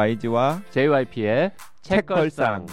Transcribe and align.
YG와 0.00 0.62
JYP의 0.70 1.50
책걸상. 1.82 2.64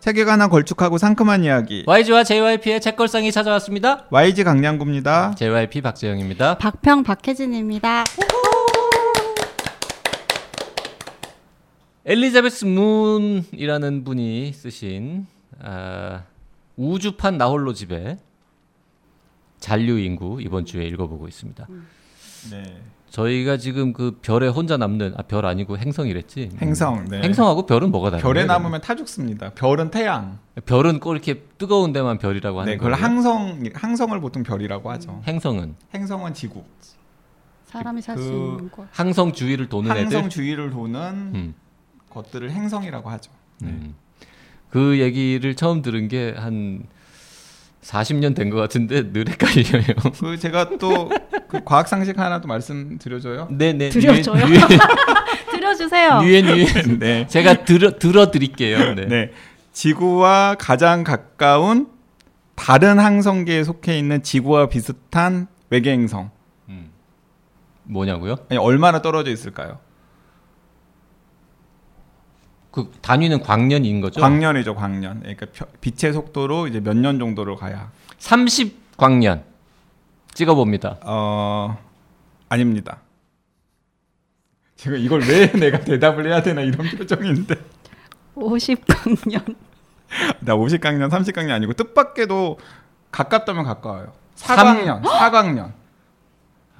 책에 0.00 0.24
관한 0.26 0.50
걸쭉하고 0.50 0.98
상큼한 0.98 1.44
이야기 1.44 1.82
YG와 1.86 2.24
JYP의 2.24 2.82
책걸상이 2.82 3.32
찾아왔습니다. 3.32 4.06
YG 4.10 4.44
강량구입니다. 4.44 5.34
JYP 5.36 5.80
박재영입니다. 5.80 6.58
박평 6.58 7.02
박혜진입니다. 7.04 8.04
엘리자베스 12.04 12.66
문이라는 12.66 14.04
분이 14.04 14.52
쓰신 14.52 15.26
아, 15.62 16.24
우주판 16.76 17.38
나홀로 17.38 17.72
집에 17.72 18.18
잔류 19.60 19.98
인구 19.98 20.40
이번 20.40 20.64
주에 20.64 20.84
읽어보고 20.86 21.28
있습니다. 21.28 21.66
네. 22.50 22.82
저희가 23.10 23.56
지금 23.56 23.94
그 23.94 24.18
별에 24.20 24.48
혼자 24.48 24.76
남는 24.76 25.14
아 25.16 25.22
별 25.22 25.46
아니고 25.46 25.78
행성이랬지. 25.78 26.50
행성. 26.60 27.06
네. 27.08 27.22
행성하고 27.22 27.64
별은 27.66 27.90
뭐가 27.90 28.10
다른가요? 28.10 28.32
별에 28.34 28.44
남으면 28.44 28.80
타 28.82 28.94
죽습니다. 28.94 29.50
별은 29.54 29.90
태양. 29.90 30.38
별은 30.66 31.00
꼭 31.00 31.12
이렇게 31.12 31.42
뜨거운 31.56 31.92
데만 31.92 32.18
별이라고 32.18 32.60
하는 32.60 32.72
네, 32.72 32.76
그걸 32.76 32.92
거예요. 32.92 33.04
항성 33.04 33.64
항성을 33.74 34.20
보통 34.20 34.42
별이라고 34.42 34.90
하죠. 34.92 35.22
행성은 35.26 35.74
행성은 35.94 36.34
지구. 36.34 36.62
사람이 37.64 38.00
살수그 38.02 38.30
있는 38.36 38.68
곳. 38.70 38.86
항성 38.92 39.32
주위를 39.32 39.68
도는 39.68 39.90
항성 39.90 40.20
애들. 40.20 40.30
주위를 40.30 40.70
도는 40.70 41.00
음. 41.34 41.54
것들을 42.10 42.50
행성이라고 42.50 43.08
하죠. 43.10 43.30
음. 43.62 43.94
그 44.70 44.98
얘기를 45.00 45.54
처음 45.54 45.80
들은 45.82 46.08
게 46.08 46.34
한 46.36 46.84
40년 47.82 48.34
된 48.34 48.50
것 48.50 48.56
같은데 48.56 49.12
늘 49.12 49.28
헷갈려요. 49.28 49.94
그 50.20 50.38
제가 50.38 50.70
또 50.78 51.08
그 51.48 51.64
과학 51.64 51.88
상식 51.88 52.18
하나 52.18 52.40
또 52.42 52.48
말씀드려줘요. 52.48 53.48
네네. 53.50 53.88
드려줘요? 53.88 54.44
유엔, 54.46 54.60
들려주세요. 55.50 56.20
유엔, 56.24 56.46
유엔. 56.46 56.98
네. 56.98 57.26
제가 57.26 57.64
들어 57.64 57.98
들어 57.98 58.30
드릴게요. 58.30 58.94
네. 58.94 59.06
네. 59.06 59.30
지구와 59.72 60.56
가장 60.58 61.04
가까운 61.04 61.88
다른 62.54 62.98
항성계에 62.98 63.64
속해 63.64 63.96
있는 63.98 64.22
지구와 64.22 64.68
비슷한 64.68 65.46
외계 65.70 65.90
행성. 65.92 66.30
음. 66.68 66.90
뭐냐고요? 67.84 68.36
아니, 68.50 68.58
얼마나 68.58 69.00
떨어져 69.00 69.30
있을까요? 69.30 69.78
그 72.86 72.92
단위는 73.00 73.40
광년인 73.42 74.00
거죠? 74.00 74.20
광년이죠, 74.20 74.74
광년. 74.74 75.20
그러니까 75.20 75.46
펴- 75.52 75.66
빛의 75.80 76.12
속도로 76.12 76.66
이제 76.68 76.80
몇 76.80 76.96
년 76.96 77.18
정도로 77.18 77.56
가야. 77.56 77.90
30 78.18 78.96
광년. 78.96 79.44
찍어 80.34 80.54
봅니다. 80.54 80.98
어 81.02 81.76
아닙니다. 82.48 82.98
제가 84.76 84.96
이걸 84.96 85.22
왜 85.22 85.50
내가 85.58 85.80
대답을 85.80 86.26
해야 86.28 86.42
되나 86.42 86.60
이런 86.62 86.86
표정인데 86.96 87.56
50강년. 88.36 89.56
나 90.40 90.54
50강년, 90.56 91.10
30강년 91.10 91.50
아니고 91.50 91.72
뜻밖에도 91.74 92.58
가깝다면 93.10 93.64
가까워요. 93.64 94.12
삼- 94.36 94.56
4강년, 94.56 95.02
4강년, 95.02 95.72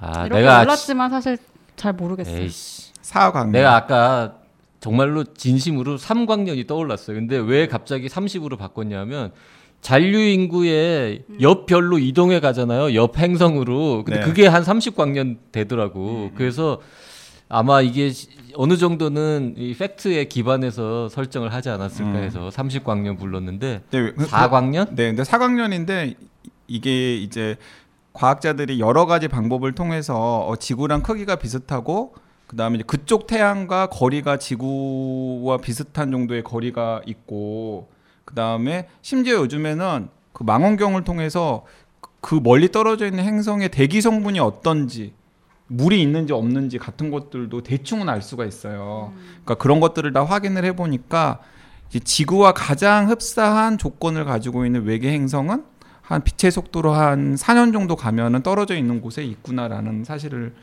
아, 0.00 0.26
이렇게 0.26 0.40
내가 0.40 0.60
올랐지만 0.62 1.10
사실 1.10 1.36
잘 1.76 1.92
모르겠어요. 1.92 2.36
에이씨. 2.36 2.92
4강년. 3.02 3.48
내가 3.50 3.74
아까 3.76 4.37
정말로 4.80 5.24
진심으로 5.24 5.96
3광년이 5.98 6.66
떠올랐어요. 6.66 7.16
근데 7.16 7.36
왜 7.36 7.66
갑자기 7.66 8.08
30으로 8.08 8.56
바꿨냐면 8.56 9.32
잔류 9.80 10.18
인구의 10.18 11.24
옆 11.40 11.66
별로 11.66 11.98
이동해 11.98 12.40
가잖아요. 12.40 12.94
옆 12.94 13.18
행성으로. 13.18 14.04
근데 14.04 14.20
네. 14.20 14.26
그게 14.26 14.46
한 14.46 14.62
30광년 14.62 15.38
되더라고. 15.52 16.30
그래서 16.34 16.80
아마 17.48 17.80
이게 17.80 18.10
시- 18.10 18.28
어느 18.54 18.76
정도는 18.76 19.54
이 19.56 19.74
팩트에 19.74 20.24
기반해서 20.24 21.08
설정을 21.08 21.52
하지 21.52 21.70
않았을까 21.70 22.10
음. 22.10 22.16
해서 22.16 22.48
30광년 22.50 23.18
불렀는데 23.18 23.82
네, 23.90 24.12
그- 24.12 24.26
4광년? 24.26 24.94
네, 24.94 25.06
근데 25.14 25.22
4강년인데 25.22 26.14
이게 26.66 27.16
이제 27.16 27.56
과학자들이 28.12 28.80
여러 28.80 29.06
가지 29.06 29.28
방법을 29.28 29.74
통해서 29.74 30.40
어, 30.46 30.56
지구랑 30.56 31.02
크기가 31.02 31.36
비슷하고 31.36 32.14
그다음에 32.48 32.76
이제 32.76 32.84
그쪽 32.86 33.26
태양과 33.26 33.88
거리가 33.90 34.38
지구와 34.38 35.58
비슷한 35.58 36.10
정도의 36.10 36.42
거리가 36.42 37.02
있고 37.06 37.88
그다음에 38.24 38.88
심지어 39.02 39.36
요즘에는 39.36 40.08
그 40.32 40.42
망원경을 40.42 41.04
통해서 41.04 41.64
그 42.20 42.40
멀리 42.42 42.70
떨어져 42.70 43.06
있는 43.06 43.24
행성의 43.24 43.70
대기 43.70 44.00
성분이 44.00 44.40
어떤지 44.40 45.14
물이 45.68 46.00
있는지 46.00 46.32
없는지 46.32 46.78
같은 46.78 47.10
것들도 47.10 47.62
대충은 47.62 48.08
알 48.08 48.22
수가 48.22 48.46
있어요. 48.46 49.12
그러니까 49.44 49.54
그런 49.56 49.80
것들을 49.80 50.12
다 50.12 50.24
확인을 50.24 50.64
해 50.64 50.74
보니까 50.74 51.40
지구와 51.90 52.52
가장 52.52 53.10
흡사한 53.10 53.78
조건을 53.78 54.24
가지고 54.24 54.64
있는 54.64 54.84
외계 54.84 55.12
행성은 55.12 55.64
한 56.00 56.22
빛의 56.24 56.50
속도로 56.50 56.92
한 56.92 57.34
4년 57.34 57.72
정도 57.72 57.94
가면은 57.96 58.42
떨어져 58.42 58.76
있는 58.76 59.02
곳에 59.02 59.22
있구나라는 59.24 60.04
사실을 60.04 60.54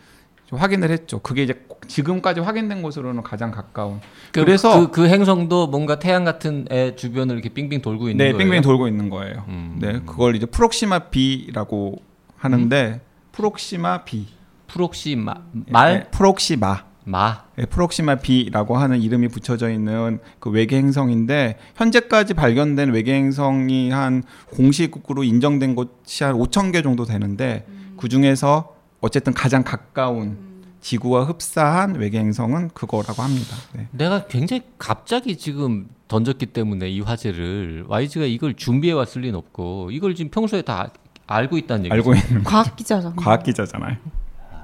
좀 0.47 0.59
확인을 0.59 0.89
했죠. 0.91 1.19
그게 1.19 1.43
이제 1.43 1.65
지금까지 1.87 2.39
확인된 2.41 2.81
곳으로는 2.81 3.23
가장 3.23 3.51
가까운. 3.51 3.99
그, 4.31 4.41
그래서 4.43 4.79
그, 4.79 4.91
그 4.91 5.07
행성도 5.07 5.67
뭔가 5.67 5.99
태양 5.99 6.23
같은 6.23 6.65
애 6.71 6.95
주변을 6.95 7.35
이렇게 7.35 7.49
빙빙 7.49 7.81
돌고 7.81 8.09
있는 8.09 8.17
네, 8.23 8.31
거예요. 8.31 8.37
빙빙 8.37 8.61
돌고 8.61 8.87
있는 8.87 9.09
거예요. 9.09 9.45
음. 9.47 9.77
네, 9.79 10.01
그걸 10.05 10.35
이제 10.35 10.45
프록시마 10.45 11.09
B라고 11.09 12.01
하는데 12.37 13.01
프록시마 13.31 14.03
B. 14.03 14.27
프록시마 14.67 15.33
말 15.69 15.93
네, 15.93 16.07
프록시마. 16.11 16.83
마. 17.05 17.43
네, 17.55 17.65
프록시마 17.65 18.15
B라고 18.15 18.77
하는 18.77 18.99
이름이 18.99 19.27
붙여져 19.27 19.69
있는 19.69 20.19
그 20.39 20.49
외계 20.49 20.77
행성인데 20.77 21.57
현재까지 21.75 22.33
발견된 22.33 22.91
외계 22.91 23.13
행성이 23.13 23.91
한 23.91 24.23
공식으로 24.51 25.23
인정된 25.23 25.75
곳이 25.75 26.23
한 26.23 26.35
5천 26.35 26.73
개 26.73 26.81
정도 26.81 27.05
되는데 27.05 27.65
그 27.97 28.09
중에서 28.09 28.75
어쨌든 29.01 29.33
가장 29.33 29.63
가까운 29.63 30.54
지구와 30.85 31.23
흡사한 31.23 31.95
외계 31.95 32.19
행성은 32.19 32.69
그거라고 32.75 33.23
합니다. 33.23 33.55
네. 33.73 33.87
내가 33.89 34.27
굉장히 34.27 34.61
갑자기 34.77 35.35
지금 35.35 35.89
던졌기 36.07 36.45
때문에 36.45 36.87
이 36.91 37.01
화제를 37.01 37.85
YG가 37.87 38.25
이걸 38.25 38.53
준비해 38.53 38.93
왔을 38.93 39.21
리는 39.23 39.35
없고 39.35 39.89
이걸 39.89 40.13
지금 40.13 40.29
평소에 40.29 40.61
다 40.61 40.91
알고 41.25 41.57
있다는 41.57 41.85
얘기죠. 41.85 41.93
알고 41.95 42.13
있는 42.13 42.43
과학 42.43 42.75
기자잖아요. 42.75 43.15
과학 43.15 43.41
기자잖아요. 43.41 43.97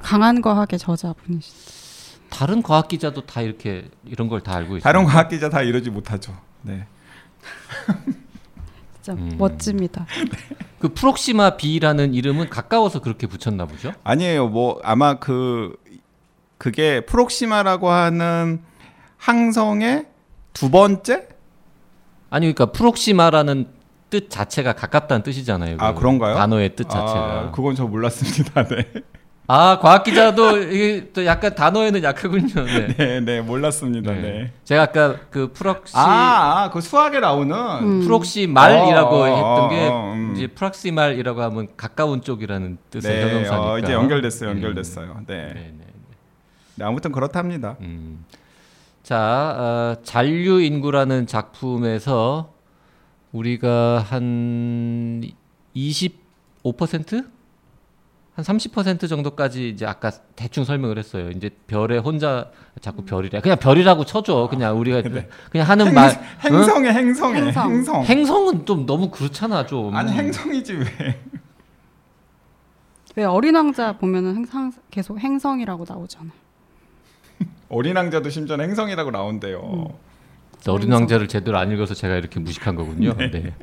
강한 0.04 0.44
과학의 0.44 0.78
저자분이시죠. 0.78 2.20
다른 2.30 2.62
과학 2.62 2.88
기자도 2.88 3.26
다 3.26 3.42
이렇게 3.42 3.90
이런 4.06 4.28
걸 4.30 4.42
다 4.42 4.54
알고 4.58 4.78
있어요. 4.78 4.84
다른 4.84 5.06
과학 5.06 5.28
기자 5.30 5.50
다 5.50 5.64
이러지 5.64 5.90
못하죠. 5.90 6.38
네. 6.62 6.86
진짜 9.02 9.14
음. 9.20 9.36
멋집니다. 9.40 10.06
그 10.78 10.94
프록시마 10.94 11.58
B라는 11.58 12.14
이름은 12.14 12.50
가까워서 12.52 13.02
그렇게 13.02 13.26
붙였나 13.26 13.66
보죠. 13.66 13.92
아니에요. 14.04 14.50
뭐 14.50 14.80
아마 14.84 15.16
그 15.18 15.81
그게 16.62 17.02
프록시마라고 17.02 17.90
하는 17.90 18.62
항성의 19.18 20.06
두 20.54 20.70
번째? 20.70 21.28
아니 22.30 22.54
그러니까 22.54 22.68
프록시마라는 22.68 23.66
뜻 24.12 24.30
자체가 24.30 24.74
가깝다는 24.74 25.24
뜻이잖아요. 25.24 25.78
아, 25.80 25.96
그 25.96 26.02
그런가요? 26.02 26.36
단어의 26.36 26.76
뜻 26.76 26.84
자체가. 26.84 27.20
아, 27.20 27.52
그건 27.52 27.74
저 27.74 27.88
몰랐습니다. 27.88 28.64
네. 28.70 28.86
아 29.48 29.80
과학 29.82 30.04
기자도 30.04 30.60
이게 30.60 31.10
또 31.14 31.26
약간 31.26 31.56
단어에는 31.56 32.04
약하군요. 32.04 32.64
네. 32.64 32.94
네, 32.96 33.20
네, 33.22 33.42
몰랐습니다. 33.42 34.12
네. 34.12 34.22
네. 34.22 34.54
제가 34.64 34.84
아까 34.84 35.16
그 35.32 35.52
프록시 35.52 35.98
아, 35.98 36.66
아, 36.66 36.70
그 36.70 36.80
수학에 36.80 37.20
나오는 37.20 37.56
음. 37.56 38.02
proximal이라고 38.02 39.16
어, 39.16 39.20
어, 39.20 39.26
했던 39.26 39.70
게 39.72 39.88
어, 39.88 40.14
음. 40.14 40.34
이제 40.36 40.46
proximal이라고 40.46 41.42
하면 41.42 41.70
가까운 41.76 42.22
쪽이라는 42.22 42.78
뜻의 42.92 43.12
네, 43.12 43.22
형용사니까. 43.24 43.72
어, 43.72 43.80
이제 43.80 43.94
연결됐어요. 43.94 44.52
음. 44.52 44.58
연결됐어요. 44.58 45.22
네. 45.26 45.74
네, 46.82 46.84
네. 46.84 46.84
네, 46.84 46.84
아무튼 46.84 47.12
그렇답니다. 47.12 47.78
음. 47.82 48.26
자, 49.04 49.96
어, 49.98 50.02
잔류 50.04 50.62
인구라는 50.62 51.28
작품에서 51.28 52.54
우리가 53.32 54.00
한 54.10 55.22
25%? 55.76 57.26
한 58.34 58.46
30% 58.46 59.10
정도까지 59.10 59.70
이제 59.70 59.86
아까 59.86 60.10
대충 60.36 60.64
설명을 60.64 60.98
했어요. 60.98 61.30
이제 61.32 61.50
별에 61.68 61.98
혼자 61.98 62.50
자꾸 62.80 63.04
별이래. 63.04 63.42
그냥 63.42 63.58
별이라고 63.60 64.06
쳐줘. 64.06 64.48
그냥 64.50 64.80
우리가 64.80 65.02
그냥 65.52 65.70
하는 65.70 65.94
말. 65.94 66.12
행, 66.44 66.54
행성에 66.56 66.90
행성에 66.90 67.42
행성. 67.42 67.72
행성. 67.72 68.04
행성은 68.04 68.66
좀 68.66 68.86
너무 68.86 69.10
그렇잖아, 69.12 69.66
좀. 69.66 69.94
아니 69.96 70.12
행성이지 70.14 70.74
왜? 70.74 70.86
왜 73.18 73.24
어린 73.26 73.56
왕자 73.56 73.98
보면은 73.98 74.36
항상 74.38 74.72
계속 74.90 75.20
행성이라고 75.20 75.86
나오잖아요. 75.88 76.32
어린 77.70 77.96
왕자도 77.96 78.30
심지어 78.30 78.58
행성이라고 78.58 79.12
나온대요. 79.12 79.60
음. 79.60 79.86
어린 80.72 80.92
왕자를 80.92 81.28
제대로 81.28 81.58
안 81.58 81.72
읽어서 81.72 81.94
제가 81.94 82.16
이렇게 82.16 82.40
무식한 82.40 82.76
거군요. 82.76 83.16
네. 83.18 83.54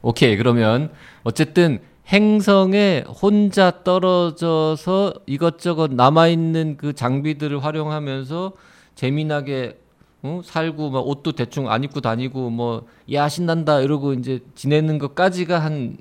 오케이. 0.00 0.36
그러면 0.36 0.90
어쨌든 1.22 1.80
행성에 2.06 3.04
혼자 3.06 3.82
떨어져서 3.84 5.14
이것저것 5.26 5.92
남아 5.92 6.28
있는 6.28 6.76
그 6.78 6.94
장비들을 6.94 7.62
활용하면서 7.62 8.52
재미나게 8.94 9.78
어? 10.22 10.40
살고 10.42 10.90
막 10.90 11.06
옷도 11.06 11.32
대충 11.32 11.70
안 11.70 11.84
입고 11.84 12.00
다니고 12.00 12.50
뭐 12.50 12.86
야 13.10 13.28
신난다 13.28 13.80
이러고 13.80 14.12
이제 14.12 14.40
지내는 14.54 14.98
것까지가 14.98 15.58
한 15.58 15.96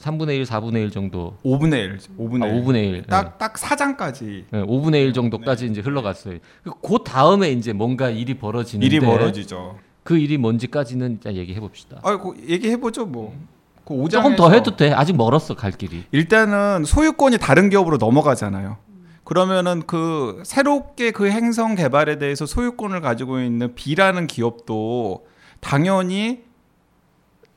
3분의 0.00 0.36
1, 0.36 0.44
4분의 0.44 0.76
1 0.84 0.90
정도. 0.90 1.36
5분의 1.44 1.72
1, 1.74 1.98
5분의 2.18 2.42
아, 2.42 2.46
1. 2.46 2.62
5분의 2.62 2.76
1. 2.76 3.02
딱, 3.04 3.36
딱 3.38 3.58
사장까지 3.58 4.44
예, 4.52 4.56
5분의 4.56 5.04
1 5.06 5.12
정도까지 5.12 5.66
이제 5.66 5.80
흘러갔어요. 5.82 6.38
그 6.64 6.98
다음에 7.04 7.50
이제 7.52 7.72
뭔가 7.72 8.08
일이 8.08 8.34
벌어지는데 8.34 8.86
일이 8.86 9.04
벌어지죠. 9.04 9.78
그 10.02 10.16
일이 10.16 10.38
뭔지까지는 10.38 11.12
일단 11.12 11.36
얘기해 11.36 11.60
봅시다. 11.60 12.00
아, 12.02 12.16
그 12.16 12.34
얘기해 12.48 12.78
보죠, 12.78 13.04
뭐. 13.04 13.34
그 13.84 13.94
5장에서 13.94 14.10
조금 14.10 14.36
더 14.36 14.50
해도 14.50 14.76
돼. 14.76 14.90
아직 14.92 15.16
멀었어 15.16 15.54
갈 15.54 15.72
길이. 15.72 16.04
일단은 16.12 16.84
소유권이 16.84 17.38
다른 17.38 17.68
기업으로 17.68 17.98
넘어가잖아요. 17.98 18.78
그러면은 19.24 19.82
그 19.86 20.42
새롭게 20.44 21.10
그 21.10 21.30
행성 21.30 21.74
개발에 21.74 22.18
대해서 22.18 22.46
소유권을 22.46 23.02
가지고 23.02 23.40
있는 23.40 23.74
B라는 23.74 24.26
기업도 24.26 25.26
당연히 25.60 26.49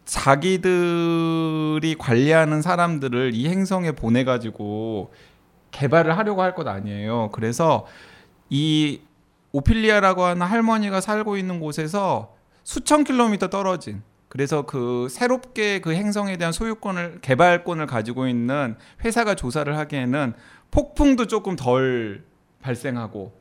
자기들이 0.05 1.95
관리하는 1.97 2.61
사람들을 2.61 3.31
이 3.33 3.47
행성에 3.47 3.91
보내 3.93 4.23
가지고 4.23 5.13
개발을 5.71 6.17
하려고 6.17 6.41
할 6.41 6.53
것 6.55 6.67
아니에요. 6.67 7.29
그래서 7.31 7.85
이 8.49 9.01
오피리아라고 9.51 10.23
하는 10.23 10.45
할머니가 10.45 11.01
살고 11.01 11.37
있는 11.37 11.59
곳에서 11.59 12.35
수천 12.63 13.03
킬로미터 13.03 13.49
떨어진 13.49 14.03
그래서 14.29 14.63
그 14.63 15.07
새롭게 15.09 15.79
그 15.79 15.93
행성에 15.93 16.37
대한 16.37 16.51
소유권을 16.53 17.19
개발권을 17.21 17.85
가지고 17.85 18.27
있는 18.27 18.75
회사가 19.03 19.35
조사를 19.35 19.75
하기에는 19.77 20.33
폭풍도 20.71 21.27
조금 21.27 21.55
덜 21.55 22.23
발생하고 22.61 23.31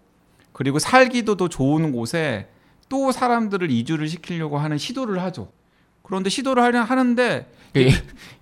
그리고 0.53 0.79
살기도 0.79 1.37
더 1.37 1.49
좋은 1.49 1.93
곳에 1.93 2.49
또 2.91 3.11
사람들을 3.11 3.71
이주를 3.71 4.07
시키려고 4.07 4.59
하는 4.59 4.77
시도를 4.77 5.23
하죠. 5.23 5.51
그런데 6.13 6.29
시도를 6.29 6.63
하려 6.63 6.83
하는데 6.83 7.47
그 7.73 7.89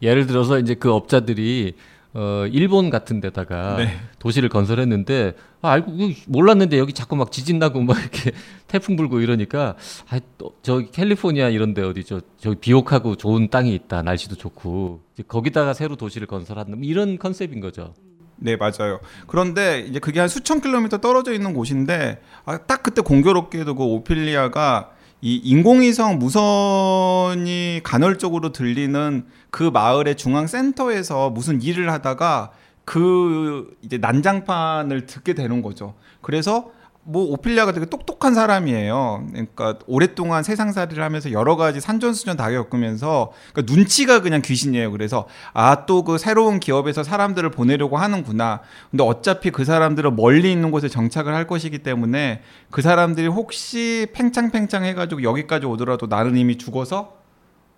예를 0.02 0.26
들어서 0.26 0.58
이제 0.58 0.74
그 0.74 0.90
업자들이 0.90 1.74
어 2.12 2.44
일본 2.50 2.90
같은 2.90 3.20
데다가 3.20 3.76
네. 3.76 3.96
도시를 4.18 4.48
건설했는데 4.48 5.34
아, 5.62 5.70
알고 5.70 5.92
이거 5.92 6.20
몰랐는데 6.26 6.80
여기 6.80 6.92
자꾸 6.92 7.14
막 7.14 7.30
지진 7.30 7.60
나고 7.60 7.80
막 7.82 7.96
이렇게 7.96 8.32
태풍 8.66 8.96
불고 8.96 9.20
이러니까 9.20 9.76
아또 10.08 10.56
저기 10.62 10.90
캘리포니아 10.90 11.48
이런 11.48 11.72
데 11.72 11.82
어디 11.82 12.02
저 12.02 12.20
저기 12.38 12.56
비옥하고 12.56 13.14
좋은 13.14 13.50
땅이 13.50 13.72
있다 13.72 14.02
날씨도 14.02 14.34
좋고 14.34 15.02
거기다가 15.28 15.72
새로 15.72 15.94
도시를 15.94 16.26
건설한다 16.26 16.74
뭐 16.74 16.80
이런 16.82 17.18
컨셉인 17.18 17.60
거죠. 17.60 17.94
네 18.34 18.56
맞아요. 18.56 18.98
그런데 19.28 19.86
이제 19.88 20.00
그게 20.00 20.18
한 20.18 20.28
수천 20.28 20.60
킬로미터 20.60 20.98
떨어져 20.98 21.32
있는 21.32 21.54
곳인데 21.54 22.20
아, 22.46 22.58
딱 22.58 22.82
그때 22.82 23.00
공교롭게도 23.00 23.76
그 23.76 23.84
오피리아가 23.84 24.90
이 25.22 25.36
인공위성 25.36 26.18
무선이 26.18 27.80
간헐적으로 27.82 28.52
들리는 28.52 29.26
그 29.50 29.64
마을의 29.64 30.16
중앙 30.16 30.46
센터에서 30.46 31.30
무슨 31.30 31.60
일을 31.60 31.92
하다가 31.92 32.52
그 32.84 33.76
이제 33.82 33.98
난장판을 33.98 35.06
듣게 35.06 35.34
되는 35.34 35.62
거죠. 35.62 35.94
그래서 36.22 36.70
뭐 37.02 37.24
오피리아가 37.32 37.72
되게 37.72 37.86
똑똑한 37.86 38.34
사람이에요. 38.34 39.26
그러니까 39.30 39.78
오랫동안 39.86 40.42
세상살이를 40.42 41.02
하면서 41.02 41.32
여러 41.32 41.56
가지 41.56 41.80
산전수전 41.80 42.36
다 42.36 42.50
겪으면서 42.50 43.32
그러니까 43.52 43.74
눈치가 43.74 44.20
그냥 44.20 44.42
귀신이에요. 44.42 44.92
그래서 44.92 45.26
아 45.52 45.86
또 45.86 46.04
그 46.04 46.18
새로운 46.18 46.60
기업에서 46.60 47.02
사람들을 47.02 47.50
보내려고 47.50 47.96
하는구나. 47.96 48.60
근데 48.90 49.02
어차피 49.02 49.50
그 49.50 49.64
사람들은 49.64 50.14
멀리 50.14 50.52
있는 50.52 50.70
곳에 50.70 50.88
정착을 50.88 51.34
할 51.34 51.46
것이기 51.46 51.78
때문에 51.80 52.42
그 52.70 52.82
사람들이 52.82 53.26
혹시 53.28 54.06
팽창팽창 54.12 54.84
해가지고 54.84 55.22
여기까지 55.22 55.66
오더라도 55.66 56.06
나는 56.06 56.36
이미 56.36 56.58
죽어서 56.58 57.14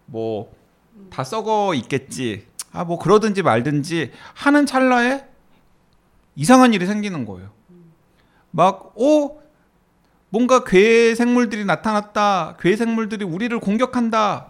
뭐 0.06 0.50
다 1.10 1.24
썩어 1.24 1.74
있겠지. 1.74 2.46
아 2.72 2.84
뭐 2.84 2.98
그러든지 2.98 3.42
말든지 3.42 4.12
하는 4.34 4.66
찰나에 4.66 5.24
이상한 6.36 6.72
일이 6.74 6.86
생기는 6.86 7.24
거예요. 7.26 7.50
막, 8.52 8.92
오, 8.94 9.40
뭔가 10.30 10.64
괴 10.64 11.14
생물들이 11.14 11.64
나타났다. 11.64 12.56
괴 12.60 12.76
생물들이 12.76 13.24
우리를 13.24 13.58
공격한다. 13.58 14.46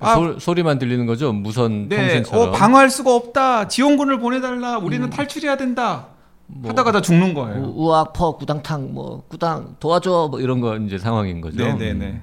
아, 0.00 0.14
소, 0.14 0.38
소리만 0.38 0.78
들리는 0.78 1.04
거죠 1.06 1.32
무선 1.32 1.88
네, 1.88 1.96
통신처럼. 1.96 2.48
어, 2.48 2.52
방어할 2.52 2.88
수가 2.88 3.14
없다. 3.14 3.68
지원군을 3.68 4.18
보내달라. 4.18 4.78
우리는 4.78 5.08
탈출해야 5.10 5.56
된다. 5.56 6.06
뭐, 6.46 6.70
하다가 6.70 6.90
다 6.92 7.00
죽는 7.00 7.34
거예요. 7.34 7.60
우- 7.62 7.88
우악 7.88 8.12
퍼 8.14 8.36
구당탕 8.36 8.92
뭐 8.94 9.22
구당 9.28 9.76
도와줘 9.78 10.28
뭐 10.30 10.40
이런 10.40 10.60
거 10.60 10.76
이제 10.78 10.98
상황인 10.98 11.40
거죠. 11.40 11.62
네네네. 11.62 12.22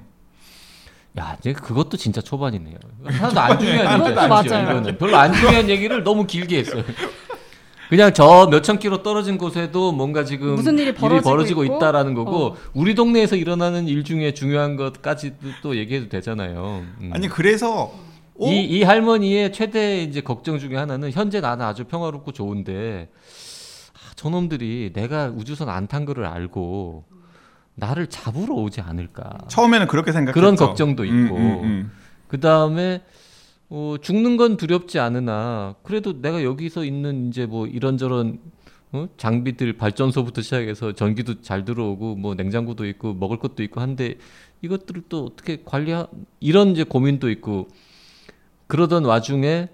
야, 1.18 1.36
이제 1.40 1.52
그것도 1.52 1.96
진짜 1.96 2.20
초반이네요. 2.20 2.76
하나도 3.04 3.40
안 3.40 3.58
중요한 3.58 4.00
얘기죠. 4.06 4.28
맞아요. 4.28 4.82
별로 4.98 5.16
안 5.16 5.32
중요한 5.32 5.68
얘기를 5.70 6.04
너무 6.04 6.26
길게 6.26 6.58
했어요. 6.58 6.82
그냥 7.88 8.12
저 8.12 8.48
몇천 8.50 8.78
킬로 8.78 9.02
떨어진 9.02 9.38
곳에도 9.38 9.92
뭔가 9.92 10.24
지금 10.24 10.54
무슨 10.56 10.78
일이 10.78 10.92
벌어지고 10.94 11.64
있고, 11.64 11.76
있다라는 11.76 12.14
거고 12.14 12.46
어. 12.48 12.56
우리 12.74 12.94
동네에서 12.94 13.36
일어나는 13.36 13.88
일 13.88 14.04
중에 14.04 14.34
중요한 14.34 14.76
것까지도 14.76 15.48
또 15.62 15.76
얘기해도 15.76 16.08
되잖아요. 16.08 16.84
음. 17.00 17.10
아니, 17.14 17.28
그래서, 17.28 17.92
오, 18.34 18.50
이, 18.50 18.62
이 18.64 18.82
할머니의 18.82 19.52
최대 19.52 20.02
이제 20.02 20.20
걱정 20.20 20.58
중에 20.58 20.76
하나는 20.76 21.10
현재 21.12 21.40
나는 21.40 21.64
아주 21.64 21.84
평화롭고 21.84 22.32
좋은데 22.32 23.08
아, 23.94 24.12
저놈들이 24.16 24.90
내가 24.94 25.32
우주선 25.34 25.68
안 25.68 25.86
탄 25.88 26.04
거를 26.04 26.26
알고 26.26 27.04
나를 27.74 28.08
잡으러 28.08 28.54
오지 28.54 28.80
않을까. 28.82 29.30
처음에는 29.48 29.86
그렇게 29.86 30.12
생각했죠. 30.12 30.38
그런 30.38 30.56
걱정도 30.56 31.04
있고. 31.04 31.14
음, 31.14 31.30
음, 31.36 31.64
음. 31.64 31.92
그 32.28 32.38
다음에 32.38 33.00
어, 33.70 33.96
죽는 34.00 34.36
건 34.36 34.56
두렵지 34.56 34.98
않으나 34.98 35.74
그래도 35.82 36.20
내가 36.20 36.42
여기서 36.42 36.84
있는 36.84 37.28
이제 37.28 37.46
뭐 37.46 37.66
이런저런 37.66 38.38
어? 38.92 39.06
장비들 39.18 39.74
발전소부터 39.74 40.40
시작해서 40.40 40.92
전기도 40.92 41.42
잘 41.42 41.66
들어오고 41.66 42.16
뭐 42.16 42.34
냉장고도 42.34 42.86
있고 42.86 43.12
먹을 43.12 43.38
것도 43.38 43.62
있고 43.62 43.82
한데 43.82 44.16
이것들을 44.62 45.02
또 45.10 45.26
어떻게 45.26 45.62
관리하 45.62 46.06
이런 46.40 46.68
이제 46.68 46.84
고민도 46.84 47.30
있고 47.30 47.68
그러던 48.66 49.04
와중에 49.04 49.68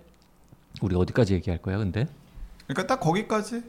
우리 0.82 0.96
어디까지 0.96 1.34
얘기할 1.34 1.62
거야 1.62 1.78
근데 1.78 2.08
그러니까 2.66 2.88
딱 2.88 3.00
거기까지 3.00 3.62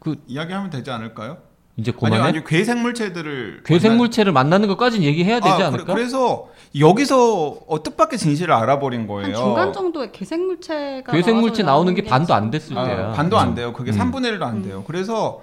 그 0.00 0.16
이야기하면 0.26 0.70
되지 0.70 0.90
않을까요? 0.90 1.38
이제 1.78 1.90
아니, 1.90 2.00
그만해 2.00 2.28
아니, 2.28 2.44
괴생물체들을. 2.44 3.62
괴생물체를 3.64 4.32
만나 4.32 4.58
는 4.58 4.68
것까지는 4.68 5.04
얘기해야 5.04 5.40
되지 5.40 5.62
아, 5.62 5.66
않을까? 5.66 5.94
그래, 5.94 6.08
서 6.08 6.48
여기서 6.78 7.58
어, 7.66 7.82
뜻밖의 7.82 8.18
진실을 8.18 8.54
알아버린 8.54 9.06
거예요. 9.06 9.26
한 9.26 9.34
중간 9.34 9.72
정도의 9.72 10.12
괴생물체가 10.12 11.12
괴생물체 11.12 11.62
나오는 11.62 11.94
게 11.94 12.02
반도 12.02 12.28
게안 12.28 12.50
됐을 12.50 12.76
아, 12.78 12.86
때야. 12.86 13.12
반도 13.12 13.36
안 13.38 13.48
음. 13.48 13.54
돼요. 13.54 13.72
그게 13.74 13.92
음. 13.92 13.98
3분의 13.98 14.38
1도 14.38 14.42
안 14.42 14.62
돼요. 14.62 14.84
그래서 14.86 15.42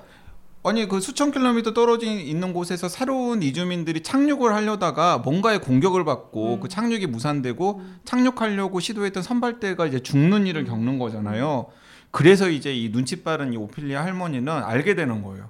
아니 0.63 0.87
그 0.87 1.01
수천 1.01 1.31
킬로미터 1.31 1.73
떨어진 1.73 2.19
있는 2.19 2.53
곳에서 2.53 2.87
새로운 2.87 3.43
이주민들이 3.43 4.01
착륙을 4.01 4.55
하려다가 4.55 5.19
뭔가의 5.19 5.59
공격을 5.61 6.03
받고 6.03 6.55
음. 6.55 6.59
그 6.61 6.67
착륙이 6.67 7.05
무산되고 7.05 7.81
착륙하려고 8.05 8.79
시도했던 8.79 9.21
선발대가 9.21 9.85
이제 9.85 9.99
죽는 9.99 10.47
일을 10.47 10.65
겪는 10.65 10.97
거잖아요. 10.97 11.67
그래서 12.09 12.49
이제 12.49 12.73
이 12.73 12.91
눈치 12.91 13.23
빠른 13.23 13.53
이 13.53 13.57
오피리아 13.57 14.03
할머니는 14.03 14.51
알게 14.51 14.95
되는 14.95 15.21
거예요. 15.21 15.49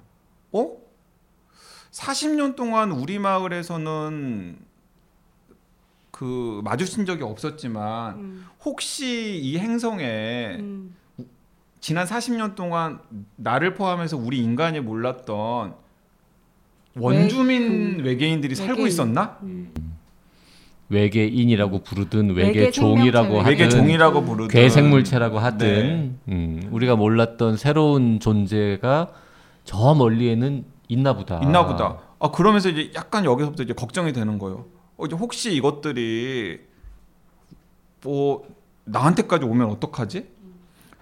어? 0.54 0.76
40년 1.90 2.56
동안 2.56 2.92
우리 2.92 3.18
마을에서는 3.18 4.56
그 6.10 6.60
마주친 6.64 7.06
적이 7.06 7.24
없었지만 7.24 8.14
음, 8.14 8.46
혹시 8.64 9.40
이 9.42 9.58
행성에 9.58 10.56
음. 10.60 10.94
지난 11.80 12.06
40년 12.06 12.54
동안 12.54 13.00
나를 13.36 13.74
포함해서 13.74 14.16
우리 14.16 14.38
인간이 14.38 14.80
몰랐던 14.80 15.74
원주민 16.96 18.00
외계인들이 18.04 18.54
살고 18.54 18.72
외계인. 18.72 18.88
있었나? 18.88 19.38
외계인이라고 20.88 21.82
부르든 21.82 22.30
외계 22.30 22.60
외계종이라고 22.60 23.38
하든 23.40 23.50
외계 23.50 23.68
종이라고 23.68 24.22
부르든 24.22 24.48
괴생물체라고 24.48 25.38
하든 25.40 25.58
네. 26.26 26.32
음, 26.32 26.68
우리가 26.70 26.94
몰랐던 26.94 27.56
새로운 27.56 28.20
존재가 28.20 29.23
저 29.64 29.94
멀리에는 29.94 30.64
있나 30.88 31.14
보다. 31.14 31.38
있나 31.42 31.66
보다. 31.66 31.98
아 32.18 32.30
그러면서 32.30 32.68
이제 32.68 32.90
약간 32.94 33.24
여기서부터 33.24 33.62
이제 33.62 33.72
걱정이 33.72 34.12
되는 34.12 34.38
거예요. 34.38 34.66
어, 34.96 35.06
이제 35.06 35.16
혹시 35.16 35.54
이것들이 35.54 36.60
뭐 38.02 38.46
나한테까지 38.84 39.44
오면 39.44 39.70
어떡하지? 39.70 40.28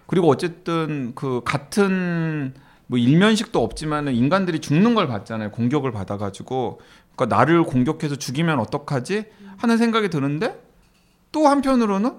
그리고 0.07 0.29
어쨌든 0.29 1.13
그 1.15 1.41
같은 1.45 2.55
뭐 2.87 2.99
일면식도 2.99 3.63
없지만은 3.63 4.15
인간들이 4.15 4.61
죽는 4.61 4.95
걸 4.95 5.09
봤잖아요. 5.09 5.51
공격을 5.51 5.93
받아가지고 5.93 6.81
그러니까 7.15 7.37
나를 7.37 7.65
공격해서 7.65 8.17
죽이면 8.17 8.59
어떡하지? 8.61 9.27
하는 9.57 9.77
생각이 9.79 10.11
드는데 10.11 10.61
또 11.33 11.47
한편으로는 11.49 12.11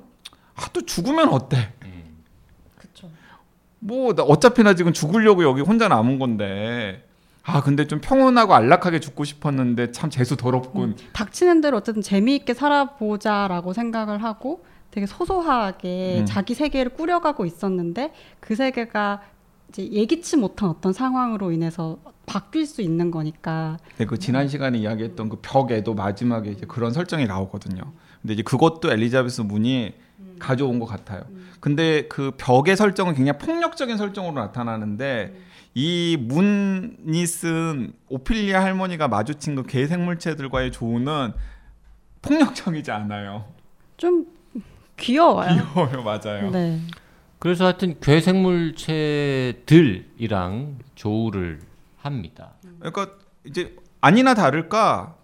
아 0.56 0.68
또 0.72 0.86
죽으면 0.86 1.30
어때? 1.30 1.74
뭐나 3.84 4.24
어차피 4.24 4.64
나 4.64 4.76
지금 4.76 4.94
죽으려고 4.94 5.44
여기 5.44 5.62
혼자 5.62 5.88
남은 5.88 6.20
건데 6.20 7.04
아 7.44 7.62
근데 7.62 7.86
좀 7.86 8.00
평온하고 8.00 8.54
안락하게 8.54 9.02
죽고 9.02 9.26
싶었는데 9.26 9.92
참 9.92 10.10
재수 10.10 10.38
더럽군. 10.38 10.96
닥치는 11.12 11.60
대로 11.60 11.78
어쨌든 11.78 12.02
재미있게 12.02 12.54
살아보자라고 12.54 13.74
생각을 13.74 14.24
하고 14.24 14.66
되게 14.92 15.06
소소하게 15.06 16.20
음. 16.22 16.26
자기 16.26 16.54
세계를 16.54 16.94
꾸려가고 16.94 17.46
있었는데 17.46 18.14
그 18.40 18.56
세계가 18.56 19.24
이제 19.70 19.90
예기치 19.92 20.38
못한 20.38 20.70
어떤 20.70 20.94
상황으로 20.94 21.52
인해서 21.52 21.98
바뀔 22.26 22.66
수 22.66 22.82
있는 22.82 23.12
거니까 23.12 23.78
네, 23.98 24.06
그 24.06 24.18
지난 24.18 24.48
시간에 24.48 24.78
이야기했던 24.78 25.28
그 25.28 25.40
벽에도 25.42 25.94
마지막에 25.94 26.52
이제 26.52 26.66
그런 26.66 26.94
설정이 26.94 27.26
나오거든요. 27.26 27.82
근데 28.22 28.36
이제 28.36 28.44
그것도 28.44 28.90
엘리자베스 28.90 29.42
문이 29.42 29.96
가져온 30.40 30.80
것 30.80 30.86
같아요. 30.86 31.24
근데 31.60 32.08
그 32.08 32.32
벽의 32.38 32.76
설정은 32.76 33.14
굉장히 33.14 33.38
폭력적인 33.40 33.98
설정으로 33.98 34.34
나타나는데 34.34 35.34
이 35.74 36.18
문이 36.20 37.26
쓴 37.26 37.94
오피리아 38.10 38.62
할머니가 38.62 39.08
마주친 39.08 39.56
그 39.56 39.64
괴생물체들과의 39.64 40.72
조우는 40.72 41.34
폭력적이지 42.22 42.92
않아요. 42.92 43.46
좀 43.98 44.26
귀여워요. 44.98 45.68
귀여워요, 45.74 46.04
맞아요. 46.04 46.52
네. 46.52 46.80
그래서 47.40 47.66
하여튼 47.66 48.00
괴생물체들이랑 48.00 50.78
조우를 50.96 51.60
합니다. 51.98 52.52
그러니까 52.80 53.08
이제 53.46 53.76
아니나 54.02 54.34
다를까 54.34 55.16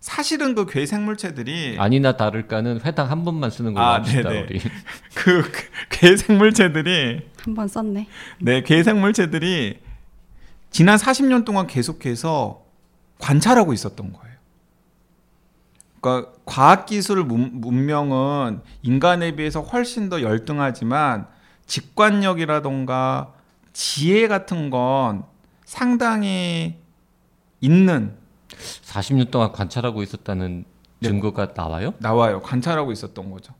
사실은 0.00 0.54
그 0.54 0.64
괴생물체들이 0.66 1.76
아니나 1.78 2.16
다를까는 2.16 2.80
회당 2.84 3.10
한 3.10 3.24
번만 3.24 3.50
쓰는 3.50 3.74
걸로 3.74 3.84
아, 3.84 3.94
합시다 3.94 4.28
네네. 4.30 4.40
우리. 4.42 4.60
그, 5.14 5.42
그 5.50 5.50
괴생물체들이 5.90 7.20
한 7.42 7.54
번 7.54 7.66
썼네. 7.66 8.06
네, 8.40 8.62
괴생물체들이 8.62 9.80
지난 10.70 10.96
40년 10.98 11.44
동안 11.44 11.66
계속해서 11.66 12.62
관찰하고 13.18 13.72
있었던 13.72 14.12
거예요. 14.12 14.28
그러니까 16.00 16.32
과학 16.44 16.86
기술 16.86 17.24
문- 17.24 17.60
문명은 17.60 18.60
인간에 18.82 19.32
비해서 19.34 19.62
훨씬 19.62 20.08
더 20.08 20.22
열등하지만 20.22 21.26
직관력이라던가 21.66 23.32
지혜 23.72 24.28
같은 24.28 24.70
건 24.70 25.24
상당히 25.64 26.76
있는 27.60 28.14
40년 28.58 29.30
동안 29.30 29.52
관찰하고 29.52 30.02
있었다는 30.02 30.64
네. 31.00 31.08
증거가 31.08 31.52
나와요? 31.54 31.94
나와요. 31.98 32.40
관찰하고 32.42 32.92
있었던 32.92 33.30
거죠. 33.30 33.54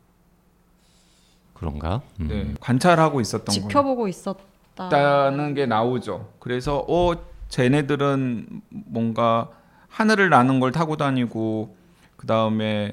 그런가? 1.55 2.03
음. 2.21 2.29
네, 2.29 2.55
관찰하고 2.61 3.21
있었던 3.21 3.45
거예요. 3.47 3.69
지켜보고 3.69 4.09
있었다. 4.09 4.47
있다는 4.77 5.55
게 5.55 5.67
나오죠. 5.67 6.33
그래서 6.39 6.85
어 6.89 7.15
쟤네들은 7.49 8.63
뭔가 8.69 9.51
하늘을 9.89 10.31
나는 10.31 10.61
걸 10.61 10.71
타고 10.71 10.97
다니고 10.97 11.77
그 12.17 12.27
다음에 12.27 12.93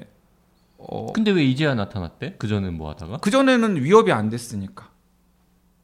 어 0.78 1.12
근데 1.12 1.30
왜 1.30 1.44
이제야 1.44 1.74
나타났대? 1.74 2.34
그 2.38 2.48
전에 2.48 2.70
뭐 2.70 2.90
하다가? 2.90 3.18
그 3.18 3.30
전에는 3.30 3.76
위협이 3.82 4.10
안 4.12 4.30
됐으니까. 4.30 4.90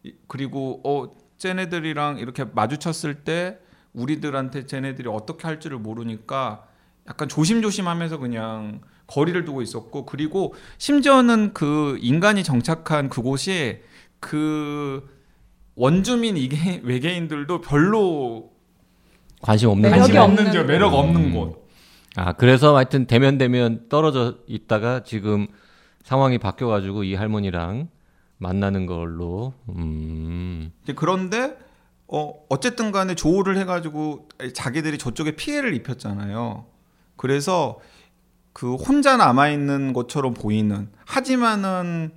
이- 0.02 0.14
그리고 0.26 0.80
어 0.84 1.14
쟤네들이랑 1.38 2.18
이렇게 2.18 2.44
마주쳤을 2.44 3.22
때 3.22 3.58
우리들한테 3.94 4.66
쟤네들이 4.66 5.08
어떻게 5.08 5.46
할 5.46 5.60
줄을 5.60 5.78
모르니까 5.78 6.66
약간 7.08 7.28
조심조심하면서 7.28 8.18
그냥 8.18 8.80
거리를 9.06 9.44
두고 9.44 9.62
있었고 9.62 10.06
그리고 10.06 10.54
심지어는 10.78 11.52
그 11.52 11.98
인간이 12.00 12.44
정착한 12.44 13.08
그곳이 13.08 13.82
그 14.20 15.08
원주민 15.74 16.36
이게 16.36 16.80
외계인들도 16.84 17.60
별로 17.60 18.52
관심 19.40 19.70
없는 19.70 19.90
관심. 19.90 20.16
없는 20.16 20.52
지 20.52 20.62
매력 20.62 20.94
없는 20.94 21.24
음. 21.24 21.34
곳. 21.34 21.68
아 22.14 22.32
그래서 22.34 22.76
하여튼 22.76 23.06
대면 23.06 23.38
대면 23.38 23.88
떨어져 23.88 24.36
있다가 24.46 25.02
지금 25.02 25.46
상황이 26.04 26.38
바뀌어가지고 26.38 27.04
이 27.04 27.14
할머니랑 27.14 27.88
만나는 28.38 28.86
걸로. 28.86 29.54
음. 29.70 30.72
그런데 30.94 31.56
어 32.14 32.34
어쨌든 32.50 32.92
간에 32.92 33.14
조우를 33.14 33.56
해가지고 33.56 34.28
자기들이 34.52 34.98
저쪽에 34.98 35.34
피해를 35.34 35.72
입혔잖아요. 35.72 36.66
그래서 37.16 37.80
그 38.52 38.74
혼자 38.74 39.16
남아 39.16 39.48
있는 39.48 39.94
것처럼 39.94 40.34
보이는 40.34 40.90
하지만은 41.06 42.12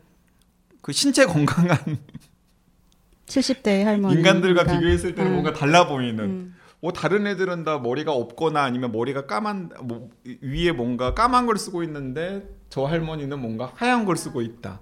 그 0.81 0.91
신체 0.91 1.25
건강한 1.25 1.77
70대의 3.25 3.85
할머니. 3.85 4.15
인간들과 4.15 4.65
비교했을 4.65 5.15
때는 5.15 5.31
음. 5.31 5.33
뭔가 5.35 5.53
달라 5.53 5.87
보이는. 5.87 6.23
음. 6.25 6.55
뭐 6.81 6.91
다른 6.91 7.25
애들은 7.25 7.63
다 7.63 7.79
머리가 7.79 8.11
없거나 8.11 8.63
아니면 8.63 8.91
머리가 8.91 9.25
까만 9.25 9.71
뭐 9.83 10.09
위에 10.41 10.73
뭔가 10.73 11.13
까만 11.13 11.45
걸 11.45 11.57
쓰고 11.57 11.83
있는데 11.83 12.47
저 12.69 12.83
할머니는 12.83 13.39
뭔가 13.39 13.71
하얀 13.75 14.03
걸 14.03 14.17
쓰고 14.17 14.41
있다. 14.41 14.81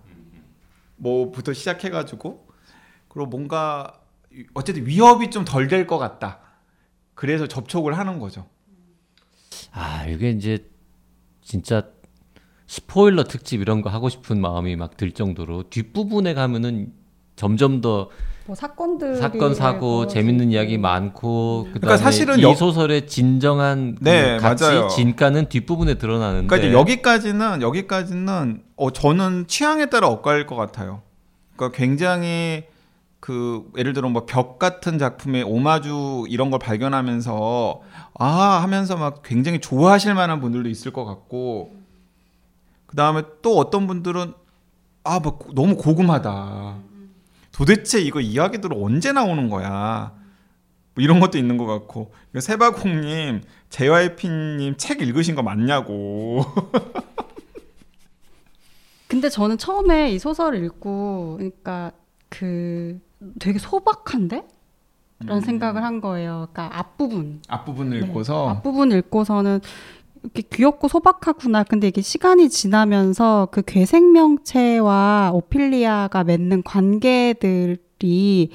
뭐부터 0.95 1.53
시작해가지고 1.53 2.47
그리고 3.07 3.27
뭔가 3.29 3.99
어쨌든 4.53 4.85
위협이 4.85 5.29
좀 5.29 5.45
덜 5.45 5.67
될 5.67 5.85
것 5.87 5.97
같다. 5.97 6.39
그래서 7.15 7.47
접촉을 7.47 7.97
하는 7.97 8.19
거죠. 8.19 8.45
아 9.71 10.05
이게 10.07 10.29
이제 10.31 10.65
진짜 11.41 11.83
스포일러 12.67 13.23
특집 13.25 13.61
이런 13.61 13.81
거 13.81 13.89
하고 13.89 14.09
싶은 14.09 14.39
마음이 14.39 14.75
막 14.75 14.97
들 14.97 15.11
정도로 15.11 15.63
뒷부분에 15.69 16.33
가면은 16.33 16.93
점점 17.35 17.81
더 17.81 18.09
뭐 18.45 18.57
사건들 18.57 19.15
사건 19.15 19.55
사고 19.55 20.05
재밌는 20.05 20.51
이야기 20.51 20.77
많고 20.77 21.59
그다음에 21.71 21.79
그러니까 21.79 21.95
사실은 21.97 22.39
이 22.39 22.43
여- 22.43 22.53
소설의 22.53 23.07
진정한 23.07 23.95
그 23.95 24.03
네, 24.03 24.37
가치 24.37 24.65
맞아요. 24.65 24.89
진가는 24.89 25.47
뒷부분에 25.47 25.93
드러나는데 25.93 26.47
그러니까 26.47 26.77
여기까지는 26.77 27.61
여기까지는 27.61 28.61
어 28.75 28.91
저는 28.91 29.47
취향에 29.47 29.85
따라 29.85 30.09
엇갈릴 30.09 30.45
것 30.45 30.57
같아요. 30.57 31.03
그러니까 31.55 31.77
굉장히 31.77 32.65
그 33.23 33.71
예를 33.77 33.93
들어 33.93 34.09
뭐 34.09 34.25
벽 34.25 34.59
같은 34.59 34.99
작품의 34.99 35.43
오마주 35.43 36.25
이런 36.27 36.49
걸 36.49 36.59
발견하면서 36.59 37.81
아 38.15 38.27
하면서 38.61 38.97
막 38.97 39.23
굉장히 39.23 39.61
좋아하실 39.61 40.13
만한 40.13 40.41
분들도 40.41 40.67
있을 40.67 40.91
것 40.91 41.05
같고 41.05 41.73
그 42.85 42.97
다음에 42.97 43.23
또 43.41 43.57
어떤 43.57 43.87
분들은 43.87 44.33
아뭐 45.05 45.39
너무 45.55 45.77
고금하다. 45.77 46.75
도대체 47.53 48.01
이거 48.01 48.19
이야기들 48.19 48.71
언제 48.73 49.13
나오는 49.13 49.49
거야? 49.49 50.11
뭐 50.93 51.01
이런 51.01 51.21
것도 51.21 51.37
있는 51.37 51.55
것 51.55 51.65
같고 51.65 52.11
이거 52.31 52.41
세바공님 52.41 53.43
JYP님 53.69 54.75
책 54.75 55.01
읽으신 55.01 55.35
거 55.35 55.43
맞냐고 55.43 56.43
근데 59.07 59.29
저는 59.29 59.57
처음에 59.57 60.11
이 60.11 60.19
소설을 60.19 60.61
읽고 60.65 61.35
그러니까 61.37 61.93
그 62.27 62.99
되게 63.39 63.59
소박한데? 63.59 64.43
라는 65.25 65.41
생각을 65.41 65.83
한 65.83 66.01
거예요. 66.01 66.47
그러니까 66.51 66.77
앞부분. 66.79 67.41
앞부분을 67.47 67.99
네. 68.01 68.05
읽고서 68.07 68.49
앞부분 68.49 68.91
읽고서는 68.91 69.61
이렇게 70.23 70.41
귀엽고 70.41 70.87
소박하구나. 70.89 71.63
근데 71.63 71.87
이게 71.87 72.01
시간이 72.01 72.49
지나면서 72.49 73.47
그 73.51 73.61
괴생명체와 73.65 75.31
오피리아가 75.33 76.23
맺는 76.23 76.63
관계들이 76.63 78.49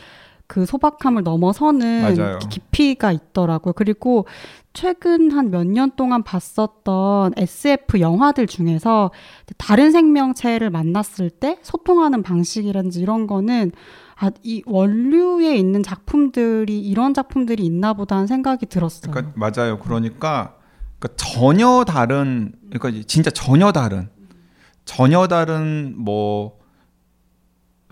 그 0.47 0.65
소박함을 0.65 1.23
넘어서는 1.25 2.03
맞아요. 2.17 2.39
깊이가 2.39 3.13
있더라고요. 3.13 3.75
그리고 3.75 4.27
최근 4.73 5.31
한 5.33 5.51
몇 5.51 5.65
년 5.67 5.91
동안 5.97 6.23
봤었던 6.23 7.33
SF 7.37 8.01
영화들 8.01 8.47
중에서 8.47 9.11
다른 9.59 9.91
생명체를 9.91 10.71
만났을 10.71 11.31
때 11.31 11.59
소통하는 11.63 12.23
방식이라든지 12.23 13.01
이런 13.01 13.27
거는 13.27 13.73
아, 14.21 14.31
이 14.43 14.63
원류에 14.67 15.55
있는 15.57 15.83
작품들이 15.83 16.81
이런 16.81 17.15
작품들이 17.15 17.65
있나 17.65 17.93
보다 17.93 18.17
하는 18.17 18.27
생각이 18.27 18.67
들었어요. 18.67 19.13
그러니까 19.13 19.33
맞아요. 19.37 19.79
그러니까, 19.79 20.57
그러니까 20.99 21.17
전혀 21.17 21.85
다른 21.85 22.53
그러니까 22.71 23.05
진짜 23.07 23.31
전혀 23.31 23.71
다른 23.71 24.09
전혀 24.85 25.29
다른 25.29 25.95
뭐 25.97 26.59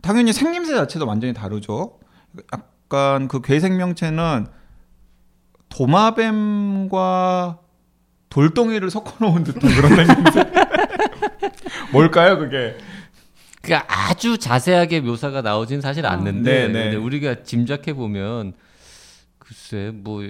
당연히 0.03 0.33
생김새 0.33 0.75
자체도 0.75 1.07
완전히 1.07 1.33
다르죠. 1.33 1.99
약간 2.53 3.29
그 3.29 3.41
괴생명체는 3.41 4.47
도마뱀과 5.69 7.59
돌덩이를 8.31 8.91
섞어놓은 8.91 9.45
듯한 9.45 9.71
그런 9.71 9.95
생김새. 10.07 10.53
뭘까요, 11.93 12.39
그게? 12.39 12.77
그러니까 13.67 14.09
아주 14.11 14.39
자세하게 14.39 15.01
묘사가 15.01 15.43
나오진 15.43 15.81
사실 15.81 16.07
않는데 16.07 16.51
네, 16.51 16.69
네. 16.69 16.83
근데 16.85 16.97
우리가 16.97 17.43
짐작해 17.43 17.93
보면 17.93 18.55
글쎄 19.39 19.91
뭐 19.95 20.23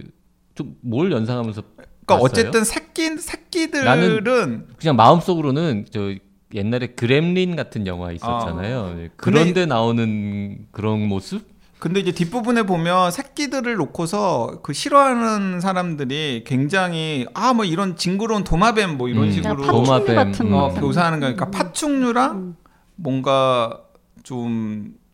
좀 0.54 0.74
뭘 0.80 1.12
연상하면서 1.12 1.62
그러니까 1.76 1.86
봤어요? 2.06 2.24
어쨌든 2.24 2.64
새끼 2.64 3.14
새끼들은 3.18 4.66
그냥 4.78 4.96
마음속으로는 4.96 5.84
저 5.90 6.14
옛날에 6.54 6.86
그렘린 6.88 7.56
같은 7.56 7.86
영화 7.86 8.10
있었잖아요. 8.12 8.80
아. 8.80 8.94
네, 8.94 9.10
그런데 9.16 9.66
나오는 9.66 10.66
그런 10.70 11.06
모습? 11.06 11.42
근데 11.78 12.00
이제 12.00 12.10
뒷부분에 12.12 12.62
보면 12.62 13.10
새끼들을 13.10 13.74
놓고서 13.74 14.60
그 14.62 14.72
싫어하는 14.72 15.60
사람들이 15.60 16.44
굉장히 16.46 17.26
아 17.34 17.52
뭐 17.52 17.66
이런 17.66 17.96
징그러운 17.96 18.44
도마뱀 18.44 18.96
뭐 18.96 19.08
이런 19.10 19.24
음. 19.24 19.32
식으로 19.32 19.56
파충류 19.56 19.84
도마뱀, 19.84 20.16
같은 20.16 20.54
어, 20.54 20.68
거. 20.72 20.80
묘사하는 20.80 21.20
거니까 21.20 21.50
파충류랑 21.50 22.32
음. 22.36 22.56
뭔가 22.96 23.82
좀 24.22 25.06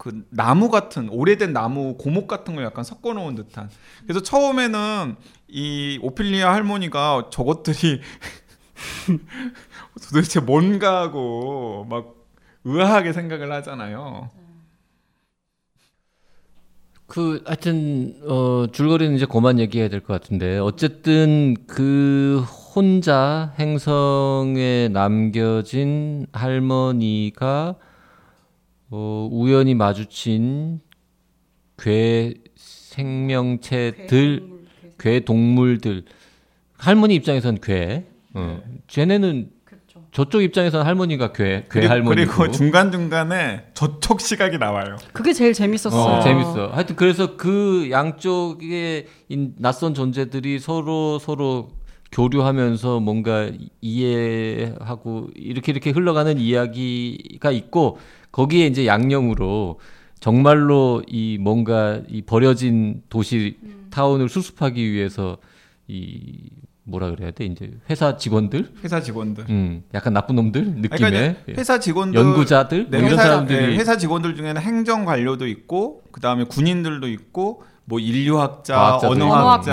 그 0.00 0.24
나무 0.30 0.70
같은 0.70 1.10
오래된 1.10 1.52
나무 1.52 1.94
고목 1.98 2.26
같은 2.26 2.54
걸 2.54 2.64
약간 2.64 2.84
섞어 2.84 3.12
놓은 3.12 3.34
듯한. 3.34 3.68
그래서 4.04 4.22
처음에는 4.22 5.14
이 5.48 5.98
오피리아 6.00 6.54
할머니가 6.54 7.28
저것들이 7.30 8.00
도대체 10.08 10.40
뭔가 10.40 11.02
하고 11.02 11.86
막 11.90 12.14
의아하게 12.64 13.12
생각을 13.12 13.52
하잖아요. 13.52 14.30
그 17.06 17.42
하여튼 17.44 18.14
어 18.26 18.68
줄거리는 18.72 19.16
이제 19.16 19.26
그만 19.26 19.58
얘기해야 19.58 19.90
될 19.90 20.00
것 20.00 20.18
같은데 20.18 20.56
어쨌든 20.58 21.56
그 21.66 22.42
혼자 22.74 23.52
행성에 23.58 24.88
남겨진 24.92 26.26
할머니가 26.32 27.74
어 28.90 29.28
우연히 29.32 29.74
마주친 29.74 30.80
괴 31.76 32.34
생명체들 32.54 34.42
괴 34.98 35.20
동물들 35.20 36.04
할머니 36.76 37.16
입장에선 37.16 37.58
괴 37.60 38.04
어. 38.34 38.60
쟤네는 38.86 39.50
저쪽 40.12 40.42
입장에서는 40.42 40.84
할머니가 40.84 41.32
괴, 41.32 41.44
괴 41.62 41.66
그리고, 41.68 41.88
할머니고 41.92 42.32
그리고 42.36 42.50
중간 42.52 42.90
중간에 42.90 43.66
저쪽 43.74 44.20
시각이 44.20 44.58
나와요. 44.58 44.96
그게 45.12 45.32
제일 45.32 45.52
재밌었어요. 45.52 46.00
어, 46.18 46.20
재밌어. 46.20 46.68
하여튼 46.72 46.96
그래서 46.96 47.36
그 47.36 47.88
양쪽의 47.92 49.06
인- 49.28 49.54
낯선 49.58 49.94
존재들이 49.94 50.58
서로 50.58 51.20
서로 51.20 51.68
교류하면서 52.12 53.00
뭔가 53.00 53.50
이해하고 53.80 55.30
이렇게 55.34 55.72
이렇게 55.72 55.90
흘러가는 55.90 56.38
이야기가 56.38 57.50
있고 57.52 57.98
거기에 58.32 58.66
이제 58.66 58.86
양념으로 58.86 59.78
정말로 60.18 61.02
이 61.06 61.38
뭔가 61.40 62.00
이 62.08 62.22
버려진 62.22 63.02
도시 63.08 63.56
타운을 63.90 64.28
수습하기 64.28 64.92
위해서 64.92 65.38
이 65.88 66.50
뭐라 66.84 67.10
그래야 67.10 67.30
돼? 67.30 67.44
이제 67.44 67.70
회사 67.88 68.16
직원들, 68.16 68.72
회사 68.82 69.00
직원들. 69.00 69.44
음 69.48 69.84
약간 69.94 70.12
나쁜 70.12 70.34
놈들? 70.36 70.64
느낌의? 70.64 70.88
그러니까 70.90 71.18
이제 71.18 71.36
회사 71.56 71.78
직원들 71.78 72.20
연구자들? 72.20 72.90
네, 72.90 72.98
뭐 72.98 73.08
이런 73.08 73.12
회사, 73.12 73.22
사람들이 73.22 73.66
네, 73.68 73.76
회사 73.76 73.96
직원들 73.96 74.34
중에는 74.34 74.60
행정 74.60 75.04
관료도 75.04 75.46
있고 75.46 76.02
그다음에 76.10 76.44
군인들도 76.44 77.06
있고 77.08 77.62
뭐 77.90 77.98
인류학자, 77.98 78.98
언어학자, 79.02 79.72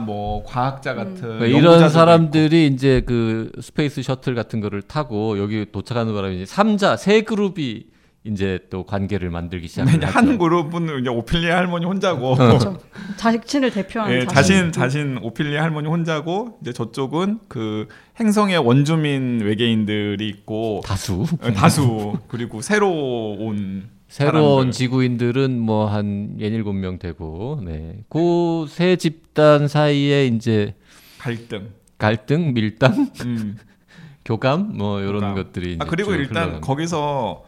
있고. 0.00 0.04
뭐 0.04 0.42
과학자 0.44 0.94
같은 0.94 1.14
그러니까 1.14 1.44
연구자들도 1.52 1.76
이런 1.76 1.88
사람들이 1.88 2.66
이제 2.66 3.02
그 3.06 3.52
스페이스 3.60 4.02
셔틀 4.02 4.34
같은 4.34 4.60
거를 4.60 4.82
타고 4.82 5.38
여기 5.38 5.64
도착하는 5.70 6.12
바람에 6.12 6.34
이제 6.34 6.44
삼자 6.44 6.96
세 6.96 7.22
그룹이 7.22 7.84
이제 8.24 8.58
또 8.70 8.84
관계를 8.84 9.30
만들기 9.30 9.66
있고. 9.68 10.06
하죠. 10.06 10.18
한 10.18 10.38
그룹은 10.38 11.00
이제 11.00 11.08
오필리아 11.08 11.56
할머니 11.56 11.86
혼자고 11.86 12.34
그렇죠. 12.36 12.78
자신을 13.16 13.70
대표하는 13.70 14.14
예, 14.22 14.26
자신 14.26 14.72
자신 14.72 15.18
오필리아 15.22 15.62
할머니 15.62 15.88
혼자고 15.88 16.58
이제 16.62 16.72
저쪽은 16.72 17.40
그 17.48 17.86
행성의 18.18 18.58
원주민 18.58 19.40
외계인들이 19.40 20.28
있고 20.28 20.82
다수 20.84 21.26
어, 21.40 21.52
다수 21.52 22.14
그리고 22.26 22.60
새로 22.60 22.90
온 22.90 23.88
새로운 24.12 24.56
사람들. 24.64 24.72
지구인들은 24.72 25.58
뭐 25.58 25.86
한 25.88 26.36
예닐곱 26.38 26.74
명 26.76 26.98
되고 26.98 27.60
네. 27.64 28.04
그 28.10 28.66
세 28.68 28.96
집단 28.96 29.68
사이에 29.68 30.26
이제 30.26 30.74
갈등. 31.18 31.70
갈등, 31.98 32.52
밀당, 32.52 33.10
음. 33.24 33.56
교감 34.24 34.76
뭐 34.76 35.00
이런 35.00 35.14
교감. 35.20 35.34
것들이 35.34 35.78
아 35.80 35.84
그리고 35.86 36.12
쭉 36.12 36.18
일단 36.18 36.34
흘러가는 36.42 36.60
거기서 36.60 37.44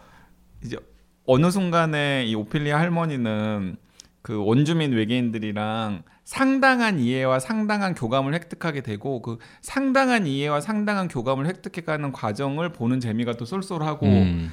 이제 0.64 0.77
어느 1.27 1.50
순간에 1.50 2.24
이 2.27 2.35
오피리아 2.35 2.79
할머니는 2.79 3.77
그 4.22 4.42
원주민 4.42 4.92
외계인들이랑 4.92 6.03
상당한 6.24 6.98
이해와 6.98 7.38
상당한 7.40 7.94
교감을 7.94 8.33
획득하게 8.33 8.81
되고 8.81 9.20
그 9.20 9.37
상당한 9.61 10.27
이해와 10.27 10.61
상당한 10.62 11.09
교감을 11.09 11.46
획득해가는 11.46 12.12
과정을 12.12 12.72
보는 12.72 13.00
재미가 13.00 13.35
또 13.37 13.44
쏠쏠하고 13.44 14.07
음. 14.07 14.50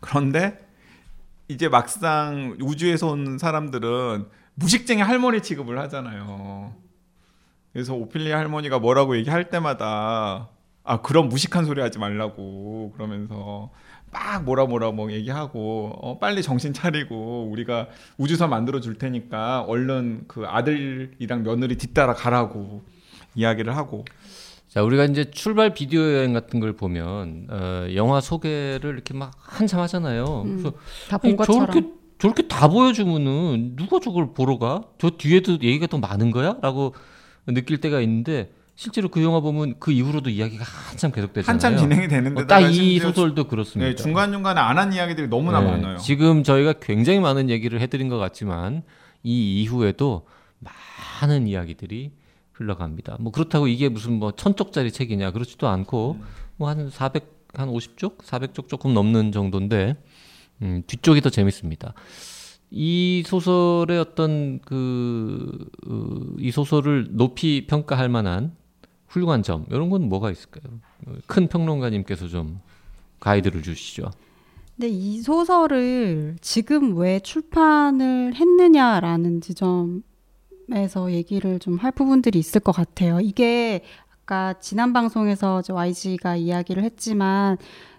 그런데 0.00 0.58
이제 1.48 1.68
막상 1.68 2.56
우주에서 2.60 3.08
온 3.08 3.38
사람들은 3.38 4.26
무식쟁이 4.54 5.02
할머니 5.02 5.42
취급을 5.42 5.78
하잖아요. 5.80 6.74
그래서 7.72 7.94
오피리아 7.94 8.38
할머니가 8.38 8.78
뭐라고 8.78 9.16
얘기할 9.16 9.50
때마다 9.50 10.48
아 10.84 11.00
그런 11.02 11.28
무식한 11.28 11.64
소리 11.64 11.80
하지 11.80 11.98
말라고 11.98 12.92
그러면서 12.94 13.70
막 14.12 14.44
뭐라 14.44 14.66
뭐라 14.66 14.92
뭐 14.92 15.10
얘기하고 15.10 15.92
어, 16.00 16.18
빨리 16.18 16.42
정신 16.42 16.72
차리고 16.72 17.48
우리가 17.50 17.88
우주선 18.16 18.48
만들어 18.48 18.80
줄 18.80 18.96
테니까 18.96 19.62
얼른 19.62 20.26
그 20.28 20.44
아들이랑 20.46 21.42
며느리 21.42 21.76
뒤따라 21.76 22.14
가라고 22.14 22.84
이야기를 23.34 23.76
하고 23.76 24.04
자, 24.74 24.82
우리가 24.82 25.04
이제 25.04 25.30
출발 25.30 25.72
비디오 25.72 26.00
여행 26.00 26.32
같은 26.32 26.58
걸 26.58 26.72
보면 26.74 27.46
어, 27.48 27.86
영화 27.94 28.20
소개를 28.20 28.92
이렇게 28.94 29.14
막 29.14 29.30
한참 29.38 29.78
하잖아요. 29.80 30.42
음, 30.46 30.56
그래서 30.56 30.76
다본 31.08 31.28
아니, 31.30 31.36
것처럼. 31.36 31.66
저렇게 31.70 31.88
저렇게 32.18 32.48
다 32.48 32.66
보여주면은 32.68 33.76
누가 33.76 34.00
저걸 34.00 34.32
보러 34.34 34.58
가? 34.58 34.82
저 34.98 35.10
뒤에도 35.10 35.52
얘기가 35.52 35.86
더 35.86 35.98
많은 35.98 36.30
거야?라고 36.32 36.94
느낄 37.46 37.78
때가 37.80 38.00
있는데 38.00 38.50
실제로 38.76 39.08
그 39.08 39.22
영화 39.22 39.38
보면 39.38 39.74
그 39.78 39.92
이후로도 39.92 40.30
이야기가 40.30 40.64
한참 40.64 41.12
계속되잖아요. 41.12 41.48
한참 41.52 41.76
진행이 41.76 42.08
되는데 42.08 42.42
어, 42.42 42.46
딱이 42.46 42.98
소설도 42.98 43.44
그렇습니다. 43.46 43.88
네, 43.90 43.94
중간 43.94 44.32
중간에 44.32 44.58
안 44.60 44.76
한 44.78 44.92
이야기들이 44.92 45.28
너무나 45.28 45.60
네, 45.60 45.70
많아요. 45.70 45.98
지금 45.98 46.42
저희가 46.42 46.74
굉장히 46.80 47.20
많은 47.20 47.48
얘기를 47.48 47.80
해드린 47.80 48.08
것 48.08 48.18
같지만 48.18 48.82
이 49.22 49.62
이후에도 49.62 50.26
많은 51.20 51.46
이야기들이 51.46 52.10
흘러갑니다. 52.54 53.16
뭐 53.20 53.30
그렇다고 53.32 53.66
이게 53.68 53.88
무슨 53.88 54.14
뭐 54.14 54.32
천쪽짜리 54.32 54.90
책이냐 54.92 55.32
그렇지도 55.32 55.68
않고 55.68 56.18
뭐 56.56 56.68
한 56.68 56.88
400, 56.90 57.48
한 57.54 57.68
50쪽, 57.68 58.18
400쪽 58.18 58.68
조금 58.68 58.94
넘는 58.94 59.32
정도인데 59.32 59.96
음, 60.62 60.82
뒤쪽이 60.86 61.20
더 61.20 61.30
재밌습니다. 61.30 61.94
이 62.70 63.22
소설의 63.26 63.98
어떤 64.00 64.60
그, 64.60 65.68
어, 65.86 66.34
이 66.38 66.50
소설을 66.50 67.08
높이 67.10 67.66
평가할 67.66 68.08
만한 68.08 68.56
훌륭한 69.06 69.42
점, 69.42 69.64
이런 69.70 69.90
건 69.90 70.08
뭐가 70.08 70.30
있을까요? 70.30 70.80
어, 71.06 71.12
큰 71.26 71.46
평론가님께서 71.48 72.28
좀 72.28 72.60
가이드를 73.20 73.62
주시죠. 73.62 74.10
근데 74.76 74.88
이 74.88 75.20
소설을 75.20 76.36
지금 76.40 76.96
왜 76.96 77.20
출판을 77.20 78.34
했느냐라는 78.34 79.40
지점 79.40 80.02
에서 80.72 81.12
얘기를 81.12 81.58
좀 81.58 81.76
할 81.78 81.92
부분들이 81.92 82.38
있을 82.38 82.60
것 82.60 82.72
같아요. 82.72 83.20
이게 83.20 83.82
아까 84.22 84.54
지난 84.60 84.92
방송에서 84.92 85.62
저 85.62 85.74
YG가 85.74 86.36
이야기를 86.36 86.82
했지만 86.84 87.58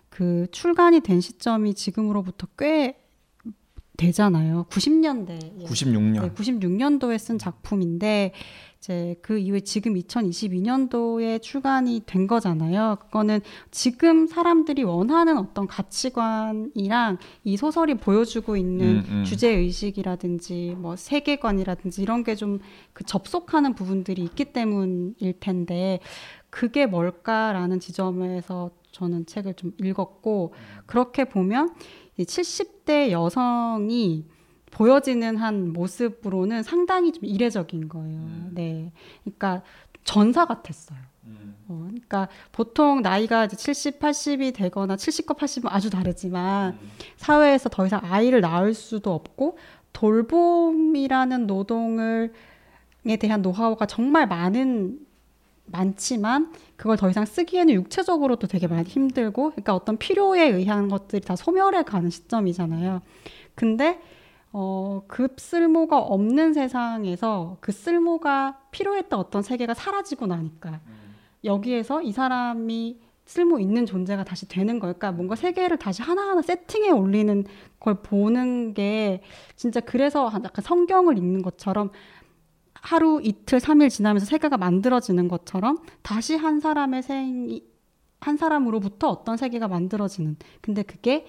그 0.10 0.48
출간이 0.52 1.02
된 1.02 1.22
시점이 1.22 1.74
지금으로부터 1.74 2.48
꽤 2.58 2.98
되잖아요. 3.98 4.66
90년대. 4.70 5.66
96년. 5.66 6.22
네, 6.22 6.30
96년도에 6.32 7.18
쓴 7.18 7.38
작품인데 7.38 8.34
이제 8.86 9.16
그 9.24 9.40
이후에 9.40 9.62
지금 9.62 9.96
2022년도에 9.96 11.42
출간이 11.42 12.04
된 12.06 12.28
거잖아요. 12.28 12.98
그거는 13.02 13.42
지금 13.72 14.28
사람들이 14.28 14.84
원하는 14.84 15.40
어떤 15.40 15.66
가치관이랑 15.66 17.18
이 17.44 17.58
소설이 17.58 17.96
보여주고 17.96 18.56
있는 18.56 18.98
음, 18.98 19.06
음. 19.10 19.24
주제 19.24 19.50
의식이라든지 19.50 20.76
뭐 20.78 20.96
세계관이라든지 20.96 22.02
이런 22.02 22.24
게 22.24 22.36
좀 22.36 22.60
그 22.94 23.04
접속하는 23.04 23.74
부분들이 23.74 24.24
있기 24.24 24.46
때문일 24.46 25.40
텐데 25.40 26.00
그게 26.50 26.86
뭘까라는 26.86 27.80
지점에서 27.80 28.72
저는 28.92 29.26
책을 29.26 29.56
좀 29.56 29.74
읽었고 29.82 30.54
그렇게 30.86 31.26
보면 31.26 31.74
이 32.18 32.24
70대 32.24 33.12
여성이 33.12 34.26
보여지는 34.76 35.38
한 35.38 35.72
모습으로는 35.72 36.62
상당히 36.62 37.14
좀 37.14 37.24
이례적인 37.24 37.88
거예요. 37.88 38.20
네. 38.52 38.92
그러니까 39.24 39.64
전사 40.04 40.46
같았어요. 40.46 41.00
어, 41.68 41.86
그러니까 41.88 42.28
보통 42.52 43.02
나이가 43.02 43.46
이제 43.46 43.56
70, 43.56 44.00
80이 44.00 44.54
되거나 44.54 44.98
70과 44.98 45.38
80은 45.38 45.68
아주 45.72 45.90
다르지만 45.90 46.78
사회에서 47.16 47.70
더 47.70 47.86
이상 47.86 48.02
아이를 48.04 48.42
낳을 48.42 48.74
수도 48.74 49.14
없고 49.14 49.58
돌봄이라는 49.94 51.48
노동을 51.48 52.34
에 53.08 53.16
대한 53.16 53.42
노하우가 53.42 53.86
정말 53.86 54.28
많은 54.28 55.00
많지만 55.68 56.52
그걸 56.76 56.98
더 56.98 57.10
이상 57.10 57.26
쓰기에는 57.26 57.74
육체적으로도 57.74 58.48
되게 58.48 58.68
많이 58.68 58.84
힘들고 58.84 59.52
그러니까 59.52 59.74
어떤 59.74 59.98
필요에 59.98 60.50
의한 60.50 60.90
것들이 60.90 61.22
다 61.22 61.38
소멸해 61.38 61.84
가는 61.84 62.10
시점이잖아요. 62.10 63.02
근데 63.56 64.02
어, 64.58 65.04
급 65.10 65.42
쓸모가 65.42 66.00
없는 66.00 66.54
세상에서 66.54 67.58
그 67.60 67.74
쓸모가 67.74 68.58
필요했던 68.72 69.20
어떤 69.20 69.42
세계가 69.42 69.74
사라지고 69.74 70.28
나니까 70.28 70.80
여기에서 71.44 72.02
이 72.02 72.14
사람이 72.14 73.02
쓸모 73.26 73.60
있는 73.60 73.86
존재가 73.86 74.24
다시 74.24 74.48
되는 74.48 74.80
걸까? 74.80 75.12
뭔가 75.12 75.36
세계를 75.36 75.76
다시 75.78 76.04
하나하나 76.04 76.42
세팅해 76.42 76.92
올리는 76.92 77.44
걸 77.82 77.96
보는 77.96 78.74
게 78.74 79.22
진짜 79.58 79.82
그래서 79.82 80.32
약간 80.34 80.64
성경을 80.64 81.18
읽는 81.18 81.42
것처럼 81.42 81.92
하루 82.76 83.20
이틀 83.22 83.60
삼일 83.60 83.90
지나면서 83.90 84.26
세계가 84.26 84.56
만들어지는 84.56 85.28
것처럼 85.28 85.80
다시 86.02 86.38
한 86.38 86.62
사람의 86.62 87.04
생이 87.04 87.62
한 88.22 88.38
사람으로부터 88.38 89.10
어떤 89.10 89.36
세계가 89.36 89.68
만들어지는 89.68 90.38
근데 90.62 90.82
그게 90.82 91.26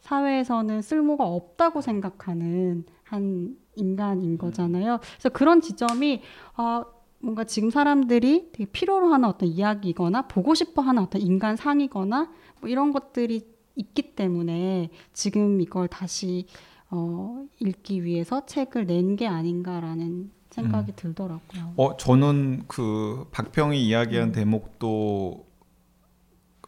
사회에서는 0.00 0.82
쓸모가 0.82 1.24
없다고 1.24 1.80
생각하는 1.80 2.84
한 3.04 3.56
인간인 3.76 4.38
거잖아요. 4.38 4.98
그래서 5.00 5.28
그런 5.30 5.60
지점이 5.60 6.22
아 6.54 6.84
뭔가 7.18 7.44
지금 7.44 7.70
사람들이 7.70 8.50
되게 8.52 8.70
필요로 8.70 9.12
하는 9.12 9.28
어떤 9.28 9.48
이야기거나 9.48 10.22
보고 10.22 10.54
싶어 10.54 10.82
하는 10.82 11.02
어떤 11.02 11.20
인간 11.20 11.56
상이거나 11.56 12.30
뭐 12.60 12.70
이런 12.70 12.92
것들이 12.92 13.46
있기 13.76 14.14
때문에 14.14 14.90
지금 15.12 15.60
이걸 15.60 15.88
다시 15.88 16.46
어, 16.90 17.44
읽기 17.60 18.04
위해서 18.04 18.44
책을 18.46 18.86
낸 18.86 19.16
게 19.16 19.26
아닌가라는 19.26 20.30
생각이 20.50 20.92
음. 20.92 20.96
들더라고요. 20.96 21.74
어, 21.76 21.96
저는 21.96 22.64
그 22.66 23.26
박평이 23.30 23.86
이야기한 23.86 24.30
음. 24.30 24.32
대목도 24.32 25.46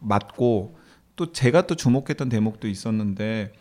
맞고 0.00 0.76
또 1.16 1.32
제가 1.32 1.66
또 1.66 1.74
주목했던 1.74 2.28
대목도 2.28 2.68
있었는데 2.68 3.52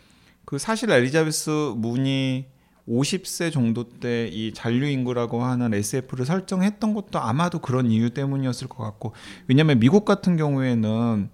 그 0.45 0.57
사실 0.57 0.89
엘리자베스 0.91 1.49
문이 1.75 2.45
50세 2.87 3.51
정도 3.51 3.87
때 3.89 4.29
이 4.31 4.53
잔류 4.53 4.87
인구라고 4.87 5.43
하는 5.43 5.73
SF를 5.73 6.25
설정했던 6.25 6.93
것도 6.93 7.19
아마도 7.19 7.59
그런 7.59 7.91
이유 7.91 8.09
때문이었을 8.09 8.67
것 8.67 8.83
같고 8.83 9.13
왜냐하면 9.47 9.79
미국 9.79 10.03
같은 10.05 10.35
경우에는 10.37 11.29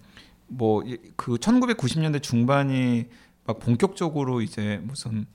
뭐 0.48 0.84
그 1.16 1.36
1990년대 1.36 2.22
중반이 2.22 3.06
막 3.46 3.60
본격적으로 3.60 4.42
이제 4.42 4.80
무슨 4.84 5.26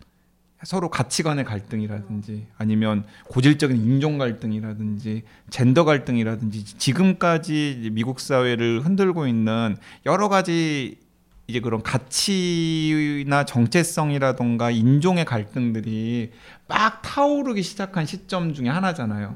서로 0.65 0.91
가치관의 0.91 1.45
갈등이라든지 1.45 2.47
아니면 2.57 3.05
고질적인 3.29 3.77
인종 3.77 4.19
갈등이라든지 4.19 5.23
젠더 5.51 5.85
갈등이라든지 5.85 6.65
지금까지 6.79 7.91
미국 7.93 8.21
사회를 8.21 8.85
흔들고 8.85 9.27
있는 9.27 9.77
여러 10.07 10.29
가지 10.29 10.99
이제 11.49 11.61
그런 11.61 11.83
가치나 11.83 13.45
정체성이라던가 13.45 14.71
인종의 14.71 15.25
갈등들이 15.25 16.31
막 16.69 17.03
타오르기 17.03 17.63
시작한 17.63 18.07
시점 18.07 18.55
중에 18.55 18.69
하나잖아요. 18.69 19.35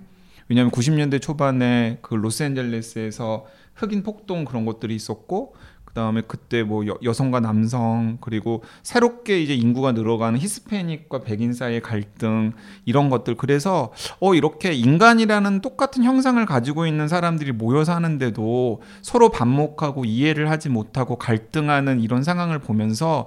왜냐하면 0.48 0.70
90년대 0.70 1.20
초반에 1.20 1.98
그 2.02 2.14
로스앤젤레스에서 2.14 3.46
흑인 3.74 4.02
폭동 4.02 4.44
그런 4.44 4.64
것들이 4.64 4.94
있었고 4.94 5.56
그다음에 5.96 6.20
그때 6.20 6.62
뭐 6.62 6.84
여, 6.86 7.12
성과 7.14 7.40
남성 7.40 8.18
그리고 8.20 8.62
새롭게 8.82 9.40
이제 9.40 9.54
인구가 9.54 9.92
늘어가는 9.92 10.38
히스패닉과 10.38 11.20
백인 11.20 11.54
사이의 11.54 11.80
갈등 11.80 12.52
이런 12.84 13.08
것들. 13.08 13.36
그래서 13.36 13.92
어 14.20 14.34
이렇게 14.34 14.74
인간이라는 14.74 15.62
똑같은 15.62 16.04
형상을 16.04 16.44
가지고 16.44 16.86
있는 16.86 17.08
사람들이 17.08 17.52
모여 17.52 17.82
사는데도 17.84 18.82
서로 19.00 19.30
반목하고 19.30 20.04
이해를 20.04 20.50
하지 20.50 20.68
못하고 20.68 21.16
갈등하는 21.16 22.00
이런 22.00 22.22
상황을 22.22 22.58
보면서 22.58 23.26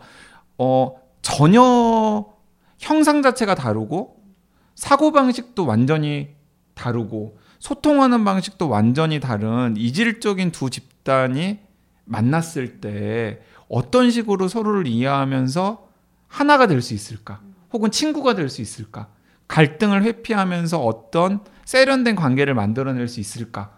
어 0.60 0.94
전혀 1.24 2.26
형상 2.78 3.24
자체가 3.24 3.56
다르고 3.56 4.18
사고 4.76 5.12
방식도 5.12 5.66
완전히 5.66 6.30
다르고 6.76 7.40
소통하는 7.58 8.24
방식도 8.24 8.70
완전히 8.70 9.20
다른 9.20 9.74
이질적인 9.76 10.52
두 10.52 10.70
집단이 10.70 11.69
만났을 12.10 12.82
때 12.82 13.40
어떤 13.70 14.10
식으로 14.12 14.48
서로를 14.48 14.88
이해하면서 14.88 15.88
하나가 16.28 16.68
될 16.68 16.82
수 16.82 16.94
있을까? 16.94 17.40
혹은 17.72 17.92
친구가 17.92 18.36
될 18.36 18.50
수 18.50 18.62
있을까? 18.62 19.08
갈등을 19.48 20.04
회피하면서 20.04 20.80
어떤 20.84 21.42
세련된 21.66 22.16
관계를 22.16 22.54
만들어낼 22.54 23.08
수 23.08 23.20
있을까? 23.20 23.78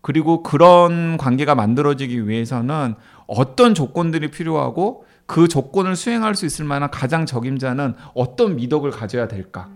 그리고 0.00 0.42
그런 0.42 1.16
관계가 1.16 1.54
만들어지기 1.54 2.28
위해서는 2.28 2.94
어떤 3.26 3.74
조건들이 3.74 4.30
필요하고 4.30 5.04
그 5.26 5.48
조건을 5.48 5.96
수행할 5.96 6.36
수 6.36 6.46
있을 6.46 6.64
만한 6.64 6.90
가장 6.92 7.26
적임자는 7.26 7.94
어떤 8.14 8.54
미덕을 8.56 8.92
가져야 8.92 9.26
될까? 9.26 9.68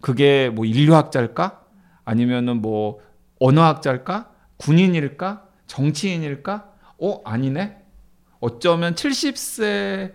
그게 0.00 0.50
뭐 0.50 0.64
인류학자일까? 0.64 1.60
아니면은 2.06 2.62
뭐 2.62 3.00
언어학자일까? 3.40 4.30
군인일까? 4.56 5.44
정치인일까? 5.66 6.70
어 6.98 7.20
아니네. 7.24 7.76
어쩌면 8.40 8.94
70세 8.94 10.12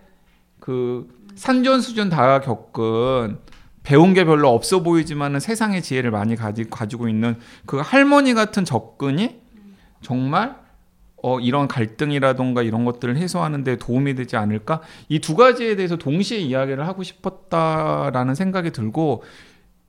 그 0.60 1.08
산전수전 1.34 2.10
다 2.10 2.40
겪은 2.40 3.38
배운 3.82 4.14
게 4.14 4.24
별로 4.24 4.50
없어 4.50 4.82
보이지만은 4.82 5.40
세상의 5.40 5.82
지혜를 5.82 6.10
많이 6.10 6.36
가지, 6.36 6.68
가지고 6.68 7.08
있는 7.08 7.36
그 7.66 7.78
할머니 7.78 8.34
같은 8.34 8.64
접근이 8.64 9.40
정말 10.02 10.56
어, 11.22 11.38
이런 11.38 11.68
갈등이라던가 11.68 12.62
이런 12.62 12.84
것들을 12.84 13.16
해소하는 13.16 13.62
데 13.64 13.76
도움이 13.76 14.14
되지 14.14 14.36
않을까? 14.36 14.80
이 15.08 15.18
두 15.20 15.36
가지에 15.36 15.76
대해서 15.76 15.96
동시에 15.96 16.38
이야기를 16.38 16.86
하고 16.86 17.02
싶었다라는 17.02 18.34
생각이 18.34 18.70
들고 18.70 19.22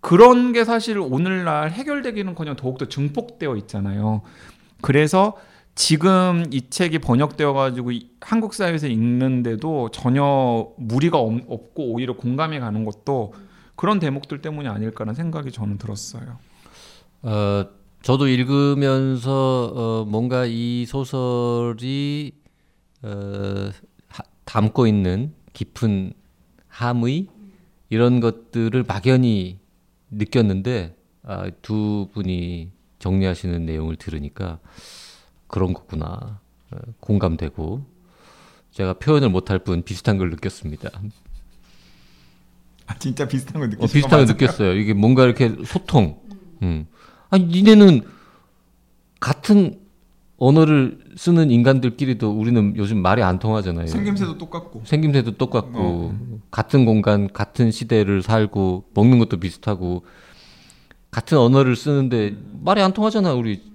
그런 0.02 0.52
게 0.52 0.66
사실 0.66 0.98
오늘날 1.00 1.72
해결되기는 1.72 2.36
그냥 2.36 2.56
더욱더 2.56 2.88
증폭되어 2.88 3.56
있잖아요. 3.58 4.24
그래서 4.82 5.38
지금 5.76 6.46
이 6.52 6.70
책이 6.70 7.00
번역되어 7.00 7.54
가지고 7.54 7.92
한국 8.20 8.54
사회에서 8.54 8.88
읽는데도 8.88 9.90
전혀 9.92 10.68
무리가 10.78 11.18
없고 11.18 11.94
오히려 11.94 12.16
공감이 12.16 12.60
가는 12.60 12.86
것도 12.86 13.34
그런 13.76 14.00
대목들 14.00 14.42
때문이 14.42 14.68
아닐까라는 14.68 15.16
생각이 15.16 15.52
저는 15.52 15.78
들었어요. 15.78 16.38
어, 17.24 17.66
저도 18.02 18.28
읽으면서 18.28 19.72
어, 19.74 20.06
뭔가 20.06 20.46
이 20.46 20.86
소설이 20.86 22.34
어, 23.04 23.70
하, 24.08 24.24
담고 24.46 24.88
있는 24.88 25.34
깊은 25.54 26.14
함의 26.68 27.28
이런 27.90 28.20
것들을 28.20 28.84
막연히 28.84 29.60
느꼈는데 30.10 30.96
아, 31.24 31.50
두 31.62 32.10
분이 32.14 32.72
정리하시는 33.00 33.66
내용을 33.66 33.96
들으니까 33.96 34.60
그런 35.52 35.74
거구나. 35.74 36.40
어, 36.72 36.78
공감되고 37.02 37.86
제가 38.72 38.94
표현을 38.94 39.30
못할 39.30 39.60
뿐 39.60 39.84
비슷한 39.84 40.18
걸 40.18 40.30
느꼈습니다. 40.32 40.90
아 42.88 42.98
진짜 42.98 43.28
비슷한 43.28 43.60
걸 43.60 43.70
느꼈어요. 43.70 43.86
어, 43.86 43.92
비슷한 43.92 44.26
걸 44.26 44.26
느꼈어요. 44.26 44.74
이게 44.74 44.94
뭔가 44.94 45.26
이렇게 45.26 45.54
소통. 45.66 46.20
음. 46.64 46.88
아니 47.30 47.46
니네는 47.46 48.02
같은 49.20 49.80
언어를 50.38 51.00
쓰는 51.18 51.52
인간들끼리도 51.52 52.32
우리는 52.32 52.74
요즘 52.78 53.02
말이 53.02 53.22
안 53.22 53.38
통하잖아요. 53.38 53.88
생김새도 53.88 54.38
똑같고. 54.40 54.82
생김새도 54.86 55.38
똑같고 55.38 55.80
어. 55.80 56.40
같은 56.50 56.86
공간, 56.86 57.32
같은 57.32 57.70
시대를 57.70 58.24
살고 58.24 58.86
먹는 58.96 59.20
것도 59.20 59.38
비슷하고 59.40 60.04
같은 61.12 61.38
언어를 61.38 61.76
쓰는데 61.76 62.36
말이 62.64 62.82
안 62.82 62.94
통하잖아 62.94 63.34
우리 63.34 63.71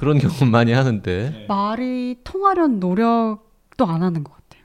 그런 0.00 0.18
경우 0.18 0.50
많이 0.50 0.72
하는데 0.72 1.30
네. 1.30 1.44
말이 1.46 2.16
통하려는 2.24 2.80
노력도 2.80 3.84
안 3.86 4.02
하는 4.02 4.24
것 4.24 4.32
같아요. 4.32 4.62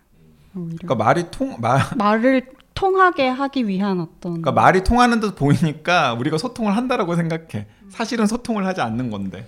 오히려. 0.55 0.77
그러니까 0.77 0.95
말이 0.95 1.25
통 1.29 1.57
말, 1.59 1.81
말을 1.97 2.45
통하게 2.73 3.27
하기 3.27 3.67
위한 3.67 3.99
어떤 3.99 4.41
그러니까 4.41 4.53
말이 4.53 4.85
통하는 4.85 5.19
듯 5.19 5.35
보이니까 5.35 6.13
우리가 6.13 6.37
소통을 6.37 6.77
한다라고 6.77 7.17
생각해. 7.17 7.67
사실은 7.89 8.27
소통을 8.27 8.65
하지 8.65 8.79
않는 8.79 9.11
건데. 9.11 9.45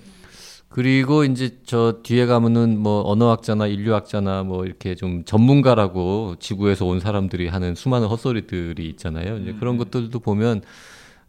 그리고 0.68 1.24
이제 1.24 1.60
저 1.66 2.00
뒤에 2.04 2.26
가면은 2.26 2.78
뭐 2.78 3.10
언어학자나 3.10 3.68
인류학자나 3.68 4.44
뭐 4.44 4.66
이렇게 4.66 4.94
좀 4.94 5.24
전문가라고 5.24 6.36
지구에서 6.40 6.86
온 6.86 7.00
사람들이 7.00 7.48
하는 7.48 7.76
수많은 7.76 8.10
헛소리들이 8.10 8.90
있잖아요. 8.90 9.38
이제 9.38 9.54
그런 9.54 9.76
음. 9.76 9.78
것들도 9.78 10.20
보면 10.20 10.64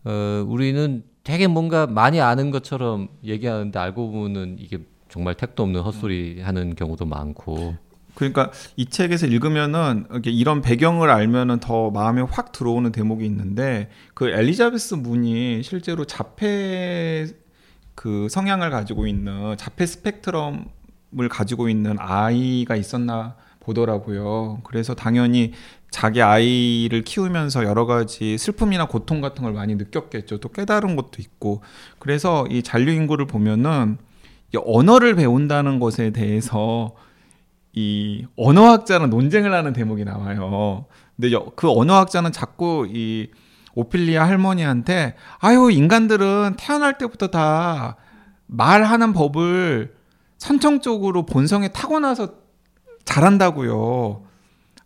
어 0.05 0.45
우리는 0.49 1.05
되게 1.29 1.47
뭔가 1.47 1.87
많이 1.87 2.23
아는 2.23 2.51
것처럼 2.51 3.09
얘기하는데 3.23 3.79
알고 3.79 4.13
보면 4.13 4.57
이게 4.59 4.79
정말 5.11 5.35
택도 5.35 5.63
없는 5.63 5.83
헛소리 5.83 6.41
하는 6.41 6.75
경우도 6.75 7.05
많고. 7.05 7.75
그러니까 8.15 8.51
이 8.77 8.87
책에서 8.87 9.27
읽으면은 9.27 10.07
이렇게 10.11 10.31
이런 10.31 10.63
배경을 10.63 11.11
알면은 11.11 11.61
더 11.61 11.91
마음에 11.91 12.23
확 12.23 12.53
들어오는 12.53 12.93
대목이 12.93 13.27
있는데 13.27 13.91
그 14.15 14.31
엘리자베스 14.31 14.95
문이 14.95 15.63
실제로 15.63 16.07
자폐 16.07 17.27
그 17.95 18.29
성향을 18.31 18.71
가지고 18.71 19.07
있는 19.07 19.55
자폐 19.59 19.85
스펙트럼을 19.85 21.29
가지고 21.29 21.69
있는 21.69 21.97
아이가 21.99 22.75
있었나 22.75 23.37
보더라고요. 23.61 24.61
그래서 24.65 24.95
당연히 24.95 25.53
자기 25.91 26.23
아이를 26.23 27.03
키우면서 27.03 27.65
여러 27.65 27.87
가지 27.87 28.37
슬픔이나 28.37 28.87
고통 28.87 29.21
같은 29.21 29.43
걸 29.43 29.53
많이 29.53 29.75
느꼈겠죠. 29.75 30.39
또 30.39 30.51
깨달은 30.51 30.97
것도 30.97 31.21
있고. 31.21 31.63
그래서 31.99 32.47
이 32.49 32.63
잔류 32.63 32.93
인구를 32.93 33.27
보면은 33.27 33.99
이 34.55 34.59
언어를 34.65 35.15
배운다는 35.15 35.81
것에 35.81 36.11
대해서 36.11 36.95
이 37.73 38.27
언어학자는 38.37 39.11
논쟁을 39.11 39.53
하는 39.53 39.73
대목이 39.73 40.05
나와요. 40.05 40.87
근데 41.17 41.37
그 41.57 41.71
언어학자는 41.71 42.33
자꾸 42.33 42.87
이 42.91 43.31
오피리아 43.75 44.27
할머니한테 44.27 45.15
아유 45.39 45.71
인간들은 45.71 46.57
태어날 46.59 46.99
때부터 46.99 47.29
다 47.29 47.97
말하는 48.47 49.13
법을 49.13 49.95
선천적으로 50.39 51.27
본성에 51.27 51.69
타고나서 51.69 52.35
잘한다고요. 53.05 54.28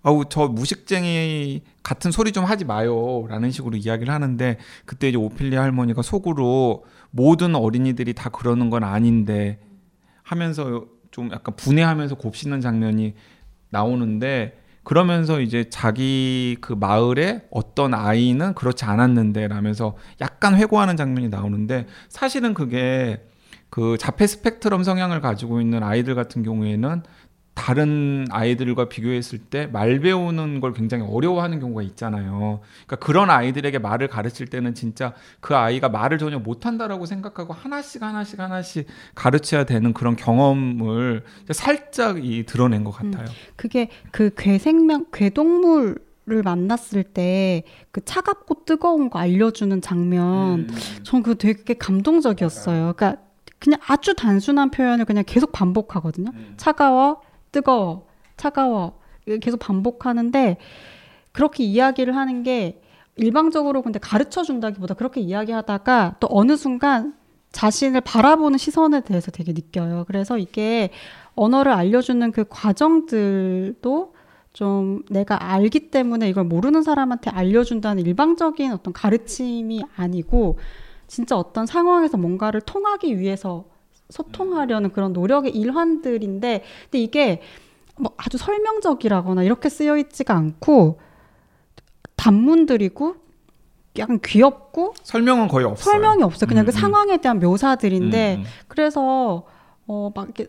아우 0.02 0.24
저 0.28 0.48
무식쟁이 0.48 1.62
같은 1.82 2.10
소리 2.10 2.32
좀 2.32 2.44
하지 2.44 2.64
마요라는 2.64 3.50
식으로 3.50 3.76
이야기를 3.76 4.12
하는데 4.12 4.58
그때 4.84 5.08
이제 5.08 5.16
오피리아 5.16 5.62
할머니가 5.62 6.02
속으로 6.02 6.84
모든 7.10 7.54
어린이들이 7.54 8.14
다 8.14 8.30
그러는 8.30 8.70
건 8.70 8.82
아닌데 8.84 9.60
하면서 10.22 10.86
좀 11.10 11.30
약간 11.32 11.54
분해하면서 11.56 12.16
곱씹는 12.16 12.60
장면이 12.60 13.14
나오는데 13.70 14.58
그러면서 14.82 15.40
이제 15.40 15.68
자기 15.70 16.56
그 16.60 16.72
마을에 16.72 17.46
어떤 17.50 17.94
아이는 17.94 18.54
그렇지 18.54 18.84
않았는데 18.84 19.46
라면서 19.46 19.96
약간 20.20 20.56
회고하는 20.56 20.96
장면이 20.96 21.28
나오는데 21.28 21.86
사실은 22.08 22.54
그게 22.54 23.24
그 23.70 23.96
자폐 23.96 24.26
스펙트럼 24.26 24.82
성향을 24.82 25.20
가지고 25.20 25.60
있는 25.60 25.82
아이들 25.82 26.14
같은 26.14 26.42
경우에는 26.42 27.02
다른 27.54 28.26
아이들과 28.30 28.88
비교했을 28.88 29.38
때 29.38 29.66
말 29.72 30.00
배우는 30.00 30.60
걸 30.60 30.72
굉장히 30.72 31.04
어려워하는 31.06 31.60
경우가 31.60 31.82
있잖아요. 31.82 32.60
그러니까 32.86 32.96
그런 32.96 33.30
아이들에게 33.30 33.78
말을 33.78 34.08
가르칠 34.08 34.46
때는 34.46 34.74
진짜 34.74 35.12
그 35.40 35.54
아이가 35.54 35.88
말을 35.88 36.18
전혀 36.18 36.38
못한다라고 36.38 37.06
생각하고 37.06 37.52
하나씩 37.52 38.02
하나씩 38.02 38.40
하나씩 38.40 38.86
가르쳐야 39.14 39.64
되는 39.64 39.92
그런 39.92 40.16
경험을 40.16 41.24
살짝 41.50 42.24
이 42.24 42.44
드러낸 42.46 42.84
것 42.84 42.90
같아요. 42.92 43.24
음, 43.26 43.32
그게 43.56 43.88
그 44.10 44.30
괴생명 44.36 45.06
괴동물 45.12 45.96
을 46.30 46.42
만났을 46.44 47.02
때 47.02 47.64
그 47.90 48.00
차갑고 48.04 48.64
뜨거운 48.64 49.10
거 49.10 49.18
알려주는 49.18 49.80
장면, 49.80 50.60
음. 50.60 50.68
전 51.02 51.20
그거 51.22 51.34
되게 51.34 51.74
감동적이었어요. 51.74 52.92
그러니까 52.96 53.20
그냥 53.58 53.80
아주 53.88 54.14
단순한 54.14 54.70
표현을 54.70 55.04
그냥 55.04 55.24
계속 55.26 55.50
반복하거든요. 55.50 56.30
음. 56.32 56.54
차가워, 56.56 57.22
뜨거워, 57.52 58.06
차가워 58.36 58.98
계속 59.40 59.58
반복하는데 59.58 60.56
그렇게 61.32 61.64
이야기를 61.64 62.16
하는 62.16 62.42
게 62.42 62.82
일방적으로 63.16 63.82
근데 63.82 63.98
가르쳐 63.98 64.42
준다기보다 64.42 64.94
그렇게 64.94 65.20
이야기하다가 65.20 66.16
또 66.18 66.28
어느 66.30 66.56
순간 66.56 67.14
자신을 67.52 68.00
바라보는 68.00 68.58
시선에 68.58 69.02
대해서 69.02 69.30
되게 69.30 69.52
느껴요. 69.52 70.04
그래서 70.06 70.38
이게 70.38 70.90
언어를 71.34 71.72
알려주는 71.72 72.32
그 72.32 72.44
과정들도 72.48 74.14
좀 74.52 75.02
내가 75.08 75.50
알기 75.52 75.90
때문에 75.90 76.28
이걸 76.28 76.44
모르는 76.44 76.82
사람한테 76.82 77.30
알려준다는 77.30 78.04
일방적인 78.04 78.72
어떤 78.72 78.92
가르침이 78.92 79.82
아니고 79.96 80.58
진짜 81.06 81.36
어떤 81.36 81.66
상황에서 81.66 82.16
뭔가를 82.16 82.62
통하기 82.62 83.18
위해서 83.18 83.64
소통하려는 84.12 84.92
그런 84.92 85.12
노력의 85.12 85.52
일환들인데 85.56 86.62
근데 86.84 86.98
이게 86.98 87.42
뭐 87.98 88.12
아주 88.16 88.38
설명적이라거나 88.38 89.42
이렇게 89.42 89.68
쓰여 89.68 89.96
있지가 89.96 90.34
않고 90.34 91.00
단문들이고 92.16 93.16
약간 93.98 94.20
귀엽고 94.24 94.94
설명은 95.02 95.48
거의 95.48 95.66
없어요. 95.66 95.92
설명이 95.92 96.22
없어요. 96.22 96.48
그냥 96.48 96.64
그 96.64 96.70
음, 96.70 96.72
그 96.72 96.80
상황에 96.80 97.16
대한 97.18 97.38
묘사들인데 97.40 98.36
음, 98.36 98.40
음. 98.40 98.44
그래서 98.68 99.44
어막 99.86 100.26
이렇게 100.28 100.46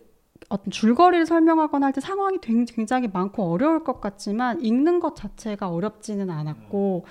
어떤 0.50 0.72
줄거리를 0.72 1.26
설명하거나 1.26 1.88
할 1.88 1.94
때 1.94 2.00
상황이 2.00 2.38
굉장히 2.40 3.10
많고 3.12 3.52
어려울 3.52 3.84
것 3.84 4.00
같지만 4.00 4.62
읽는 4.62 5.00
것 5.00 5.16
자체가 5.16 5.70
어렵지는 5.70 6.30
않았고 6.30 7.06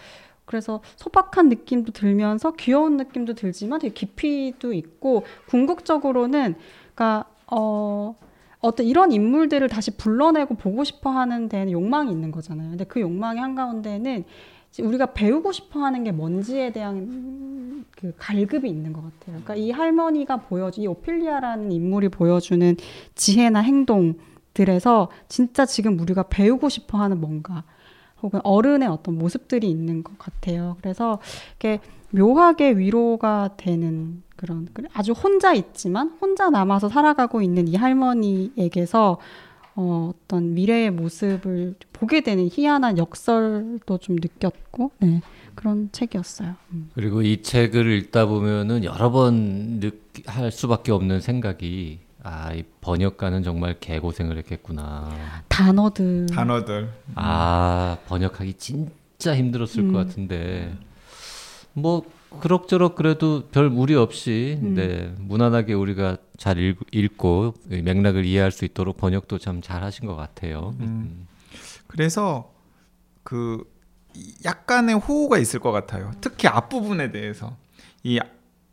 그래서 0.53 0.83
소박한 0.97 1.49
느낌도 1.49 1.93
들면서 1.93 2.53
귀여운 2.53 2.99
느낌도 2.99 3.33
들지만 3.33 3.81
되게 3.81 3.95
깊이도 3.95 4.75
있고 4.75 5.25
궁극적으로는 5.49 6.57
그러니까 6.95 7.25
어 7.51 8.15
어떤 8.61 8.87
이런 8.87 9.12
인물들을 9.12 9.67
다시 9.69 9.97
불러내고 9.97 10.57
보고 10.57 10.85
싶어 10.85 11.09
하는 11.09 11.49
데는 11.49 11.73
욕망이 11.73 12.12
있는 12.12 12.31
거잖아요. 12.31 12.69
근데 12.69 12.85
그 12.85 13.01
욕망의 13.01 13.41
한가운데는 13.41 14.25
우리가 14.83 15.15
배우고 15.15 15.53
싶어 15.53 15.81
하는 15.81 16.05
게 16.05 16.12
뭔지에 16.12 16.71
대한 16.71 17.87
그 17.97 18.12
갈급이 18.19 18.69
있는 18.69 18.93
것 18.93 19.01
같아요. 19.03 19.41
그러니까 19.43 19.55
이 19.55 19.71
할머니가 19.71 20.37
보여준, 20.37 20.85
이 20.85 20.87
오피리아라는 20.87 21.73
인물이 21.73 22.11
보여주는 22.11 22.77
지혜나 23.15 23.61
행동들에서 23.61 25.09
진짜 25.29 25.65
지금 25.65 25.99
우리가 25.99 26.25
배우고 26.25 26.69
싶어 26.69 26.99
하는 26.99 27.21
뭔가, 27.23 27.65
혹은 28.22 28.40
어른의 28.44 28.88
어떤 28.88 29.18
모습들이 29.18 29.68
있는 29.68 30.02
것 30.02 30.18
같아요. 30.18 30.76
그래서 30.80 31.18
이게 31.56 31.80
묘하게 32.11 32.72
위로가 32.72 33.50
되는 33.56 34.22
그런 34.37 34.68
아주 34.92 35.12
혼자 35.12 35.54
있지만 35.54 36.16
혼자 36.20 36.50
남아서 36.50 36.88
살아가고 36.88 37.42
있는 37.42 37.68
이 37.68 37.76
할머니에게서 37.76 39.18
어, 39.74 40.12
어떤 40.14 40.52
미래의 40.52 40.90
모습을 40.90 41.74
보게 41.94 42.20
되는 42.20 42.48
희한한 42.52 42.98
역설도 42.98 43.98
좀 43.98 44.16
느꼈고 44.16 44.90
네, 44.98 45.22
그런 45.54 45.88
책이었어요. 45.92 46.54
음. 46.72 46.90
그리고 46.94 47.22
이 47.22 47.40
책을 47.40 47.90
읽다 47.90 48.26
보면은 48.26 48.85
여러 48.85 49.11
번 49.11 49.80
할 50.26 50.50
수밖에 50.50 50.92
없는 50.92 51.20
생각이 51.20 52.00
아, 52.24 52.52
이 52.52 52.62
번역가는 52.80 53.42
정말 53.42 53.78
개고생을 53.80 54.38
했겠구나. 54.38 55.11
단어들. 55.48 56.26
단어들. 56.26 56.92
아, 57.16 57.98
번역하기 58.06 58.54
진짜 58.54 59.37
힘들었을 59.37 59.80
음. 59.80 59.92
것 59.92 59.98
같은데. 60.06 60.76
뭐, 61.72 62.04
그럭저럭 62.40 62.94
그래도 62.94 63.48
별 63.50 63.68
무리 63.68 63.94
없이, 63.94 64.58
음. 64.62 64.74
네, 64.74 65.12
무난하게 65.18 65.74
우리가 65.74 66.16
잘 66.37 66.58
읽, 66.58 66.78
읽고 66.92 67.54
맥락을 67.68 68.24
이해할 68.24 68.50
수 68.52 68.64
있도록 68.64 68.96
번역도 68.96 69.38
참 69.38 69.61
잘 69.61 69.82
하신 69.82 70.06
것 70.06 70.16
같아요. 70.16 70.74
음. 70.80 70.85
음. 70.85 71.26
그래서 71.88 72.52
그 73.22 73.64
약간의 74.44 74.94
호우가 74.96 75.38
있을 75.38 75.61
것 75.61 75.72
같아요. 75.72 76.12
특히 76.20 76.48
앞부분에 76.48 77.12
대해서. 77.12 77.56
이 78.02 78.18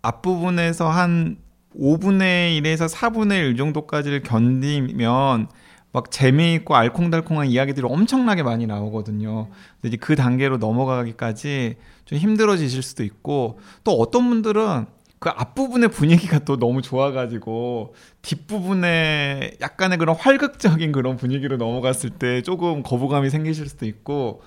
앞부분에서 0.01 0.89
한 0.89 1.37
5분의 1.77 2.61
1에서 2.61 2.91
4분의 2.93 3.49
1 3.49 3.57
정도까지를 3.57 4.21
견디면 4.23 5.47
막 5.91 6.11
재미있고 6.11 6.75
알콩달콩한 6.75 7.47
이야기들이 7.47 7.85
엄청나게 7.89 8.43
많이 8.43 8.67
나오거든요. 8.67 9.47
근데 9.81 9.87
이제 9.89 9.97
그 9.97 10.15
단계로 10.15 10.57
넘어가기까지 10.57 11.75
좀 12.05 12.17
힘들어지실 12.17 12.83
수도 12.83 13.03
있고 13.03 13.59
또 13.83 13.93
어떤 13.93 14.29
분들은 14.29 14.85
그 15.19 15.29
앞부분의 15.29 15.89
분위기가 15.89 16.39
또 16.39 16.57
너무 16.57 16.81
좋아가지고 16.81 17.93
뒷부분에 18.21 19.57
약간의 19.59 19.97
그런 19.97 20.15
활극적인 20.15 20.91
그런 20.91 21.17
분위기로 21.17 21.57
넘어갔을 21.57 22.11
때 22.11 22.41
조금 22.41 22.83
거부감이 22.83 23.29
생기실 23.29 23.67
수도 23.67 23.85
있고 23.85 24.41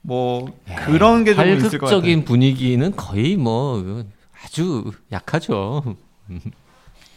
뭐 0.00 0.46
그런 0.86 1.24
게 1.24 1.34
좀 1.34 1.44
있을 1.46 1.78
것 1.78 1.86
같아요. 1.86 1.96
활극적인 1.98 2.24
분위기는 2.24 2.96
거의 2.96 3.36
뭐 3.36 4.04
아주 4.44 4.92
약하죠. 5.12 5.96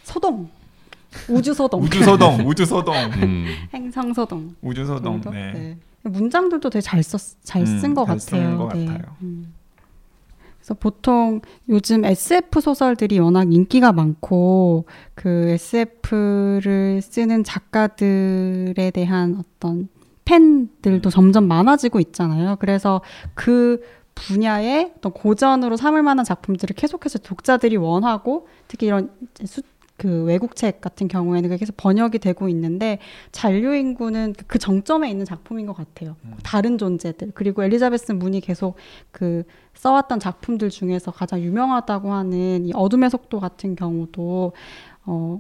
소동. 0.03 0.49
우주 1.29 1.53
소동. 1.53 1.81
우주 1.81 2.03
소동. 2.03 2.39
우주 2.47 2.65
소동. 2.65 2.95
음. 2.95 3.45
행성 3.73 4.13
소동. 4.13 4.55
우주 4.61 4.85
소동. 4.85 5.21
네. 5.31 5.51
네. 5.53 5.77
문장들도 6.03 6.69
되게 6.69 6.81
잘 6.81 7.03
썼, 7.03 7.19
잘 7.43 7.65
쓴것 7.65 8.07
음, 8.09 8.17
같아요. 8.17 8.57
것 8.57 8.73
네. 8.73 8.85
같아요. 8.85 9.15
음. 9.21 9.53
그래서 10.57 10.73
보통 10.75 11.41
요즘 11.69 12.05
SF 12.05 12.61
소설들이 12.61 13.19
워낙 13.19 13.51
인기가 13.51 13.91
많고 13.91 14.85
그 15.15 15.49
SF를 15.49 17.01
쓰는 17.01 17.43
작가들에 17.43 18.91
대한 18.91 19.39
어떤 19.39 19.89
팬들도 20.25 21.09
점점 21.09 21.47
많아지고 21.47 21.99
있잖아요. 21.99 22.57
그래서 22.59 23.01
그 23.33 23.81
분야의 24.15 24.93
어떤 24.97 25.11
고전으로 25.11 25.77
삼을 25.77 26.03
만한 26.03 26.25
작품들을 26.25 26.75
계속해서 26.75 27.19
독자들이 27.19 27.77
원하고 27.77 28.47
특히 28.67 28.87
이런 28.87 29.11
수, 29.45 29.61
그 30.01 30.23
외국 30.23 30.55
책 30.55 30.81
같은 30.81 31.07
경우에는 31.07 31.55
계속 31.57 31.77
번역이 31.77 32.17
되고 32.17 32.49
있는데 32.49 32.97
잔류 33.31 33.75
인구는 33.75 34.33
그 34.47 34.57
정점에 34.57 35.09
있는 35.09 35.25
작품인 35.25 35.67
것 35.67 35.73
같아요. 35.73 36.15
음. 36.25 36.33
다른 36.43 36.79
존재들 36.79 37.31
그리고 37.35 37.63
엘리자베스 37.63 38.13
문이 38.13 38.41
계속 38.41 38.77
그 39.11 39.43
써왔던 39.75 40.19
작품들 40.19 40.71
중에서 40.71 41.11
가장 41.11 41.39
유명하다고 41.41 42.11
하는 42.11 42.65
이 42.65 42.71
어둠의 42.73 43.11
속도 43.11 43.39
같은 43.39 43.75
경우도 43.75 44.53
어 45.05 45.39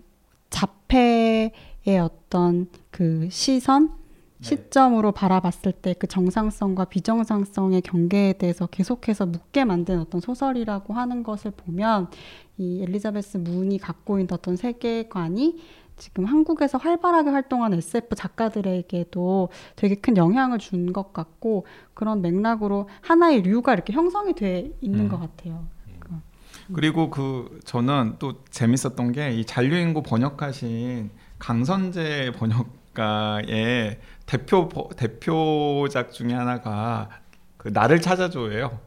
자폐의 0.51 1.51
어떤 1.99 2.67
그 2.91 3.27
시선 3.31 4.00
시점으로 4.41 5.11
바라봤을 5.11 5.71
때 5.81 5.93
그 5.93 6.07
정상성과 6.07 6.85
비정상성의 6.85 7.81
경계에 7.81 8.33
대해서 8.33 8.65
계속해서 8.67 9.25
묻게 9.27 9.65
만든 9.65 9.99
어떤 9.99 10.19
소설이라고 10.21 10.93
하는 10.93 11.23
것을 11.23 11.51
보면 11.51 12.09
이 12.57 12.81
엘리자베스 12.83 13.37
문이 13.37 13.77
갖고 13.79 14.19
있는 14.19 14.33
어떤 14.33 14.55
세계관이 14.55 15.59
지금 15.97 16.25
한국에서 16.25 16.79
활발하게 16.79 17.29
활동하는 17.29 17.77
SF 17.77 18.15
작가들에게도 18.15 19.49
되게 19.75 19.95
큰 19.95 20.17
영향을 20.17 20.57
준 20.57 20.91
것 20.93 21.13
같고 21.13 21.65
그런 21.93 22.21
맥락으로 22.23 22.89
하나의 23.01 23.43
류가 23.43 23.73
이렇게 23.73 23.93
형성이 23.93 24.33
돼 24.33 24.71
있는 24.81 25.01
음. 25.01 25.09
것 25.09 25.19
같아요. 25.19 25.67
그리고 26.73 27.09
그 27.09 27.59
저는 27.65 28.15
또 28.19 28.43
재밌었던 28.49 29.11
게 29.11 29.33
이 29.35 29.45
잔류인구 29.45 30.03
번역하신 30.03 31.09
강선재 31.37 32.31
번역 32.37 32.80
가의 32.93 33.99
대표 34.25 34.67
버- 34.69 34.89
대표작 34.95 36.11
중에 36.11 36.33
하나가 36.33 37.09
그 37.57 37.69
나를 37.69 38.01
찾아줘예요. 38.01 38.79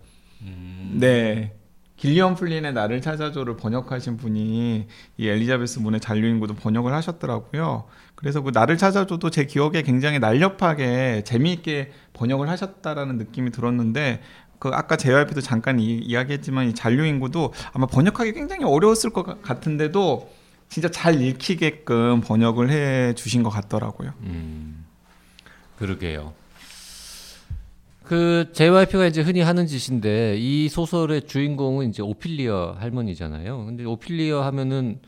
네. 0.98 1.54
길리언 1.96 2.34
플린의 2.34 2.72
나를 2.72 3.00
찾아줘를 3.00 3.56
번역하신 3.56 4.16
분이 4.16 4.88
이 5.16 5.28
엘리자베스 5.28 5.78
문의 5.78 6.00
잔류인구도 6.00 6.54
번역을 6.54 6.92
하셨더라고요. 6.92 7.84
그래서 8.14 8.40
그 8.42 8.50
나를 8.52 8.76
찾아줘도 8.76 9.30
제 9.30 9.44
기억에 9.44 9.82
굉장히 9.82 10.18
날렵하게 10.18 11.22
재미있게 11.24 11.92
번역을 12.12 12.48
하셨다라는 12.48 13.16
느낌이 13.16 13.50
들었는데 13.52 14.20
그 14.58 14.70
아까 14.72 14.96
JYP도 14.96 15.40
잠깐 15.40 15.78
이, 15.78 15.96
이야기했지만 15.98 16.68
이 16.68 16.74
잔류인구도 16.74 17.52
아마 17.72 17.86
번역하기 17.86 18.32
굉장히 18.32 18.64
어려웠을 18.64 19.10
것 19.10 19.24
같- 19.24 19.40
같은데도 19.42 20.28
진짜 20.68 20.88
잘 20.90 21.20
읽히게끔 21.20 22.20
번역을 22.20 22.70
해 22.70 23.14
주신 23.14 23.42
것 23.42 23.50
같더라고요. 23.50 24.12
음, 24.22 24.84
그러게요. 25.78 26.34
그 28.02 28.50
JYP가 28.52 29.06
이제 29.06 29.22
흔히 29.22 29.40
하는 29.40 29.66
짓인데 29.66 30.36
이 30.38 30.68
소설의 30.68 31.26
주인공은 31.26 31.88
이제 31.88 32.02
오필리어 32.02 32.76
할머니잖아요. 32.78 33.64
근데 33.64 33.84
오필리어 33.84 34.42
하면은 34.42 35.00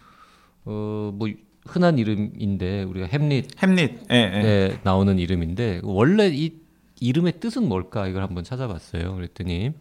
어 0.64 1.12
뭐 1.14 1.28
흔한 1.68 1.98
이름인데 1.98 2.84
우리가 2.84 3.06
햄릿 3.06 3.62
햄릿, 3.62 4.06
예, 4.10 4.14
예. 4.14 4.48
에 4.48 4.78
나오는 4.82 5.18
이름인데 5.18 5.80
원래 5.82 6.28
이 6.28 6.54
이름의 7.00 7.40
뜻은 7.40 7.68
뭘까 7.68 8.08
이걸 8.08 8.22
한번 8.22 8.42
찾아봤어요. 8.44 9.14
그랬더니 9.14 9.72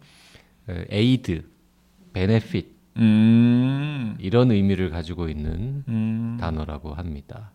에, 0.68 0.84
aid, 0.90 1.44
benefit 2.12 2.75
음, 2.96 4.16
이런 4.18 4.50
의미를 4.50 4.90
가지고 4.90 5.28
있는 5.28 5.84
음. 5.88 6.36
단어라고 6.40 6.94
합니다. 6.94 7.50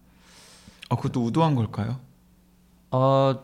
어, 0.90 0.96
그것도 0.96 1.22
의도한 1.26 1.56
걸까요? 1.56 2.00
어, 2.92 3.40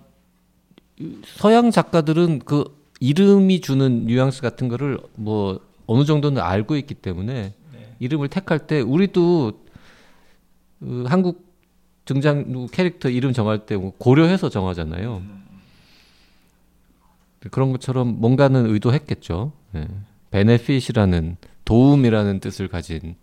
서양 1.26 1.72
작가들은 1.72 2.40
그 2.40 2.66
이름이 3.00 3.62
주는 3.62 4.06
뉘앙스 4.06 4.42
같은 4.42 4.68
거를 4.68 5.00
뭐 5.16 5.60
어느 5.86 6.04
정도는 6.04 6.42
알고 6.42 6.76
있기 6.78 6.96
때문에 6.96 7.54
이름을 8.00 8.28
택할 8.28 8.60
때 8.60 8.82
우리도 8.82 9.60
그 10.80 11.06
한국 11.08 11.48
등장 12.06 12.68
캐릭터 12.72 13.10
이름 13.10 13.34
정할 13.34 13.66
때뭐 13.66 13.94
고려해서 13.98 14.50
정하잖아요. 14.50 15.22
그런 17.52 17.72
것처럼 17.72 18.20
뭔가는 18.20 18.66
의도했겠죠. 18.66 19.52
네. 19.74 19.88
베네핏이라는 20.32 21.38
도움이라는 21.68 22.40
뜻을 22.40 22.70
가진 22.70 23.16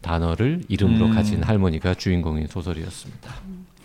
단어를 0.00 0.62
이름으로 0.68 1.06
음. 1.06 1.14
가진 1.14 1.42
할머니가 1.42 1.94
주인공인 1.94 2.46
소설이었습니다. 2.46 3.34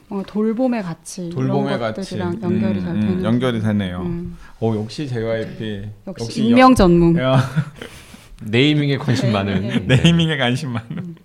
어, 0.10 0.24
돌봄의 0.26 0.82
가치 0.82 1.30
돌봄의 1.30 1.76
이런 1.76 1.80
가치 1.80 2.18
것들이랑 2.18 2.42
연결이 2.42 2.80
음, 2.80 2.86
잘 2.86 2.96
음, 2.96 3.02
되는 3.02 3.24
연결이 3.26 3.60
되네요. 3.60 4.02
음, 4.04 4.38
어 4.62 4.74
역시 4.78 5.06
JYP 5.06 5.90
역시 6.08 6.46
익명 6.46 6.74
전문. 6.74 7.18
야, 7.18 7.38
네이밍에 8.42 8.98
관심 8.98 9.34
많은 9.34 9.86
네. 9.86 9.98
네이밍에 9.98 10.38
관심 10.38 10.72
많은. 10.72 11.16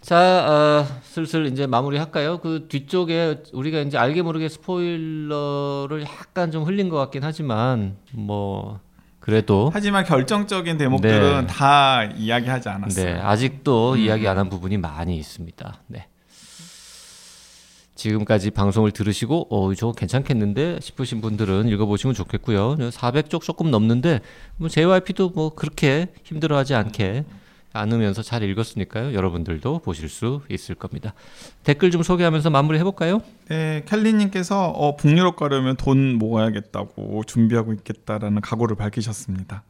자, 0.00 0.18
어, 0.18 1.00
슬슬 1.04 1.46
이제 1.46 1.66
마무리할까요? 1.68 2.38
그 2.38 2.66
뒤쪽에 2.68 3.42
우리가 3.52 3.78
이제 3.78 3.96
알게 3.96 4.22
모르게 4.22 4.48
스포일러를 4.48 6.02
약간 6.02 6.50
좀 6.50 6.64
흘린 6.64 6.88
것 6.88 6.96
같긴 6.96 7.22
하지만 7.22 7.96
뭐 8.12 8.80
그래도 9.24 9.70
하지만 9.72 10.04
결정적인 10.04 10.76
대목들은 10.76 11.40
네. 11.40 11.46
다 11.46 12.04
이야기하지 12.04 12.68
않았어요. 12.68 13.06
네, 13.06 13.18
아직도 13.18 13.92
음. 13.94 13.98
이야기 13.98 14.28
안 14.28 14.36
한 14.36 14.50
부분이 14.50 14.76
많이 14.76 15.16
있습니다. 15.16 15.80
네. 15.86 16.08
지금까지 17.94 18.50
방송을 18.50 18.90
들으시고 18.90 19.46
어, 19.48 19.72
저거 19.74 19.92
괜찮겠는데 19.92 20.80
싶으신 20.82 21.22
분들은 21.22 21.68
읽어보시면 21.68 22.12
좋겠고요. 22.12 22.76
400쪽 22.76 23.40
조금 23.40 23.70
넘는데 23.70 24.20
뭐 24.58 24.68
JYP도 24.68 25.30
뭐 25.30 25.54
그렇게 25.54 26.08
힘들어하지 26.24 26.74
않게 26.74 27.24
않으면서 27.74 28.22
잘 28.22 28.42
읽었으니까요. 28.42 29.12
여러분들도 29.12 29.80
보실 29.80 30.08
수 30.08 30.40
있을 30.48 30.74
겁니다. 30.74 31.12
댓글 31.64 31.90
좀 31.90 32.02
소개하면서 32.02 32.48
마무리 32.50 32.78
해볼까요? 32.78 33.20
네, 33.48 33.82
켈리님께서 33.86 34.68
어, 34.70 34.96
북유럽 34.96 35.36
가려면 35.36 35.76
돈 35.76 36.14
모아야겠다고 36.14 37.24
준비하고 37.24 37.72
있겠다라는 37.74 38.40
각오를 38.40 38.76
밝히셨습니다. 38.76 39.64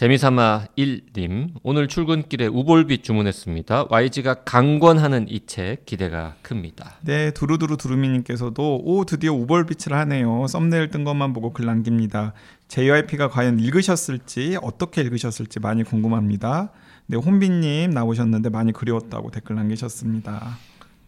재미삼아 0.00 0.68
1님 0.78 1.50
오늘 1.62 1.86
출근길에 1.86 2.46
우볼빛 2.46 3.04
주문했습니다. 3.04 3.88
YG가 3.90 4.44
강권하는 4.44 5.26
이 5.28 5.40
책 5.46 5.84
기대가 5.84 6.36
큽니다. 6.40 6.94
네, 7.02 7.32
두루두루 7.32 7.76
두루미님께서도 7.76 8.80
오 8.82 9.04
드디어 9.04 9.34
우벌빛을 9.34 9.92
하네요. 9.92 10.46
썸네일 10.46 10.88
뜬 10.88 11.04
것만 11.04 11.34
보고 11.34 11.52
글 11.52 11.66
남깁니다. 11.66 12.32
JYP가 12.68 13.28
과연 13.28 13.60
읽으셨을지 13.60 14.56
어떻게 14.62 15.02
읽으셨을지 15.02 15.60
많이 15.60 15.84
궁금합니다. 15.84 16.70
네, 17.06 17.18
혼비님 17.18 17.90
나오셨는데 17.90 18.48
많이 18.48 18.72
그리웠다고 18.72 19.30
댓글 19.30 19.56
남기셨습니다. 19.56 20.56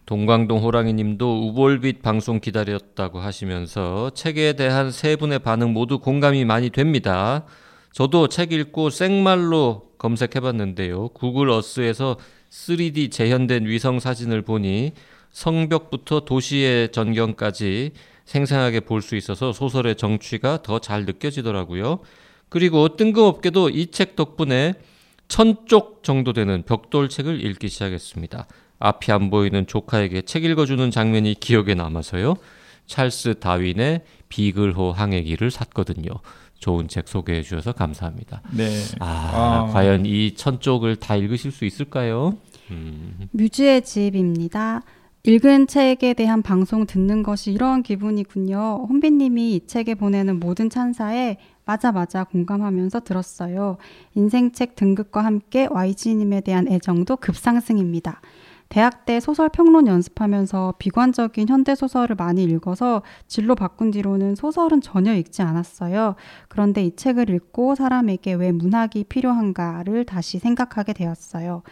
동광동 0.05 0.62
호랑이님도 0.62 1.48
우볼빛 1.48 2.02
방송 2.02 2.40
기다렸다고 2.40 3.20
하시면서 3.20 4.11
책에 4.11 4.52
대한 4.52 4.90
세 4.90 5.16
분의 5.16 5.38
반응 5.38 5.72
모두 5.72 5.98
공감이 5.98 6.44
많이 6.44 6.68
됩니다. 6.68 7.46
저도 7.92 8.28
책 8.28 8.52
읽고 8.52 8.90
생말로 8.90 9.90
검색해봤는데요. 9.98 11.09
구글 11.09 11.50
어스에서 11.50 12.16
3D 12.50 13.11
재현된 13.11 13.66
위성 13.66 14.00
사진을 14.00 14.42
보니 14.42 14.92
성벽부터 15.31 16.20
도시의 16.20 16.92
전경까지 16.92 17.92
생생하게 18.24 18.81
볼 18.81 19.02
수 19.02 19.16
있어서 19.16 19.52
소설의 19.52 19.96
정취가 19.96 20.62
더 20.62 20.78
잘 20.78 21.05
느껴지더라고요. 21.05 22.00
그리고 22.48 22.96
뜬금없게도 22.96 23.70
이 23.70 23.87
책 23.90 24.16
덕분에 24.16 24.74
천 25.28 25.66
쪽 25.66 26.02
정도 26.02 26.33
되는 26.33 26.62
벽돌 26.62 27.09
책을 27.09 27.44
읽기 27.44 27.68
시작했습니다. 27.68 28.46
앞이 28.78 29.12
안 29.12 29.31
보이는 29.31 29.66
조카에게 29.66 30.22
책 30.22 30.44
읽어주는 30.44 30.90
장면이 30.90 31.35
기억에 31.40 31.74
남아서요. 31.74 32.37
찰스 32.87 33.38
다윈의 33.38 34.02
비글호 34.28 34.92
항해기를 34.92 35.50
샀거든요. 35.50 36.11
좋은 36.62 36.87
책 36.87 37.09
소개해 37.09 37.42
주셔서 37.42 37.72
감사합니다. 37.72 38.40
네. 38.57 38.68
아, 39.01 39.66
아. 39.68 39.72
과연 39.72 40.07
이 40.07 40.33
천 40.37 40.61
쪽을 40.61 40.96
다 40.96 41.16
읽으실 41.16 41.51
수 41.51 41.64
있을까요? 41.64 42.38
음, 42.70 43.29
뮤즈의 43.33 43.83
집입니다. 43.83 44.83
읽은 45.25 45.66
책에 45.66 46.14
대한 46.14 46.42
방송 46.42 46.87
듣는 46.87 47.22
것이 47.25 47.53
이런 47.53 47.83
기분이군요. 47.83 48.87
혼비님이 48.88 49.55
이 49.55 49.66
책에 49.66 49.94
보내는 49.94 50.38
모든 50.40 50.70
찬사에 50.70 51.37
맞아 51.64 51.91
맞아 51.93 52.24
공감하면서 52.24 53.01
들었어요. 53.01 53.76
인생책 54.14 54.74
등급과 54.76 55.24
함께 55.24 55.66
YG님에 55.70 56.41
대한 56.43 56.66
애정도 56.68 57.16
급상승입니다. 57.16 58.20
대학 58.73 59.05
때 59.05 59.20
소설 59.20 59.51
평론 59.51 59.87
연습하면서 59.87 60.77
비관적인 60.79 61.47
현대 61.47 61.75
소설을 61.75 62.16
많이 62.16 62.43
읽어서 62.45 63.03
진로 63.27 63.55
바꾼 63.55 63.91
뒤로는 63.91 64.35
소설은 64.35 64.81
전혀 64.81 65.12
읽지 65.14 65.43
않았어요. 65.43 66.14
그런데 66.49 66.83
이 66.83 66.97
책을 66.97 67.29
읽고 67.29 67.75
사람에게 67.75 68.33
왜 68.33 68.51
문학이 68.51 69.05
필요한가를 69.11 70.07
다시 70.07 70.39
생각하게 70.39 70.95
되었어요. 70.95 71.62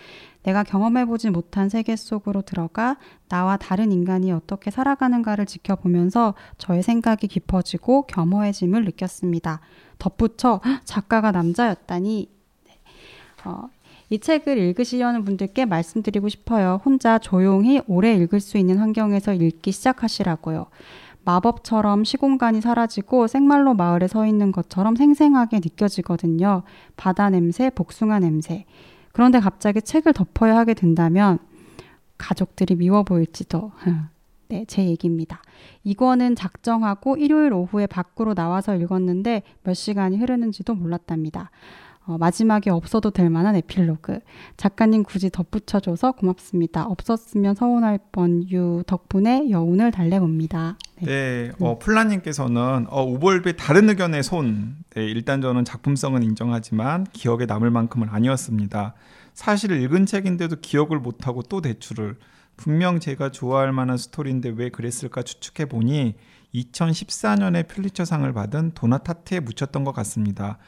내가 0.43 0.63
경험해보지 0.63 1.31
못한 1.31 1.71
세계 1.71 1.97
속으로 1.97 2.43
들어가 2.43 2.99
나와 3.31 3.57
다른 3.57 3.93
인간이 3.93 4.31
어떻게 4.31 4.71
살아가는가를 4.71 5.47
지켜보면서 5.47 6.35
저의 6.59 6.83
생각이 6.83 7.29
깊어지고 7.29 8.03
겸허해짐을 8.09 8.85
느꼈습니다. 8.85 9.61
덧붙여 9.99 10.61
"헉, 10.63 10.81
작가가 10.85 11.31
남자였다니. 11.31 12.29
네. 12.67 12.79
어, 13.47 13.71
이 14.13 14.19
책을 14.19 14.59
읽으시려는 14.59 15.25
분들께 15.25 15.67
말씀드리고 15.67 16.29
싶어요. 16.29 16.81
혼자 16.85 17.19
조용히 17.19 17.81
오래 17.87 18.13
읽을 18.17 18.41
수 18.41 18.59
있는 18.59 18.79
환경에서 18.79 19.35
읽기 19.35 19.71
시작하시라고요. 19.71 20.67
마법처럼 21.25 22.03
시공간이 22.03 22.61
사라지고 22.61 23.29
생말로 23.29 23.75
마을에 23.75 24.09
서 24.09 24.27
있는 24.27 24.51
것처럼 24.51 24.97
생생하게 24.97 25.59
느껴지거든요. 25.59 26.65
바다 26.97 27.31
냄새, 27.31 27.71
복숭아 27.71 28.19
냄새. 28.19 28.65
그런데 29.13 29.39
갑자기 29.39 29.81
책을 29.81 30.13
덮어야 30.13 30.57
하게 30.57 30.75
된다면 30.75 31.39
가족들이 32.19 32.75
미워 32.75 33.05
보일지도. 33.05 33.71
네, 34.49 34.65
제 34.67 34.85
얘기입니다. 34.85 35.41
이거는 35.85 36.35
작정하고 36.35 37.17
일요일 37.17 37.53
오후에 37.53 37.87
밖으로 37.87 38.35
나와서 38.35 38.75
읽었는데 38.75 39.45
몇 39.63 39.75
시간이 39.75 40.17
흐르는지도 40.17 40.75
몰랐답니다. 40.75 41.53
어, 42.11 42.19
마지막에 42.19 42.71
없어도 42.71 43.11
될 43.13 43.31
만한 43.31 43.55
에필로그. 43.55 44.19
작가님 44.57 45.05
굳이 45.05 45.31
덧붙여줘서 45.31 46.13
고맙습니다. 46.13 46.85
없었으면 46.85 47.55
서운할 47.55 48.01
뻔 48.11 48.41
유 48.51 48.83
덕분에 48.87 49.49
여운을 49.51 49.93
달래봅니다. 49.93 50.77
네. 51.03 51.07
네, 51.07 51.53
어, 51.61 51.79
플라님께서는 51.79 52.87
어, 52.89 53.05
우볼빛 53.05 53.57
다른 53.59 53.89
의견의 53.89 54.23
손. 54.25 54.77
네, 54.95 55.05
일단 55.05 55.41
저는 55.41 55.65
작품성은 55.65 56.23
인정하지만 56.25 57.07
기억에 57.13 57.47
남을 57.47 57.71
만큼은 57.71 58.09
아니었습니다. 58.09 58.95
사실 59.35 59.71
읽은 59.71 60.07
책인데도 60.07 60.57
기억을 60.61 60.99
못하고 60.99 61.43
또 61.43 61.61
대출을 61.61 62.17
분명 62.57 62.99
제가 62.99 63.31
좋아할 63.31 63.73
만한 63.73 63.97
스토리인데 63.97 64.51
왜 64.57 64.69
그랬을까 64.69 65.23
추측해 65.23 65.69
보니 65.69 66.17
2014년에 66.55 67.69
퓰리처상을 67.69 68.31
받은 68.33 68.73
도나타트에 68.75 69.41
묻혔던 69.41 69.85
것 69.85 69.93
같습니다. 69.93 70.59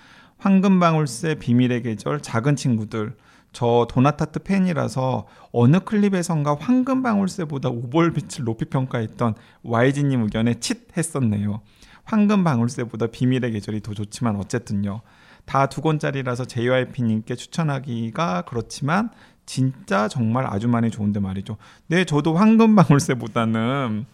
황금방울새 0.43 1.37
비밀의 1.37 1.83
계절 1.83 2.21
작은 2.21 2.57
친구들 2.57 3.15
저 3.53 3.87
도나타트 3.89 4.41
팬이라서 4.41 5.29
어느 5.53 5.79
클립에선가 5.79 6.57
황금방울새보다 6.59 7.69
우볼빛을 7.69 8.45
높이 8.45 8.65
평가했던 8.65 9.35
YG님 9.63 10.23
의견에 10.23 10.55
칫 10.59 10.89
했었네요. 10.97 11.61
황금방울새보다 12.05 13.07
비밀의 13.09 13.53
계절이 13.53 13.83
더 13.83 13.95
좋지만 13.95 14.35
어쨌든요. 14.37 15.03
다 15.45 15.69
두 15.69 15.81
권짜리라서 15.81 16.45
JYP님께 16.45 17.37
추천하기가 17.37 18.43
그렇지만 18.43 19.11
진짜 19.47 20.09
정말 20.09 20.47
아주 20.47 20.67
많이 20.67 20.91
좋은데 20.91 21.21
말이죠. 21.21 21.57
네, 21.87 22.05
저도 22.05 22.35
황금방울새보다는 22.35 24.07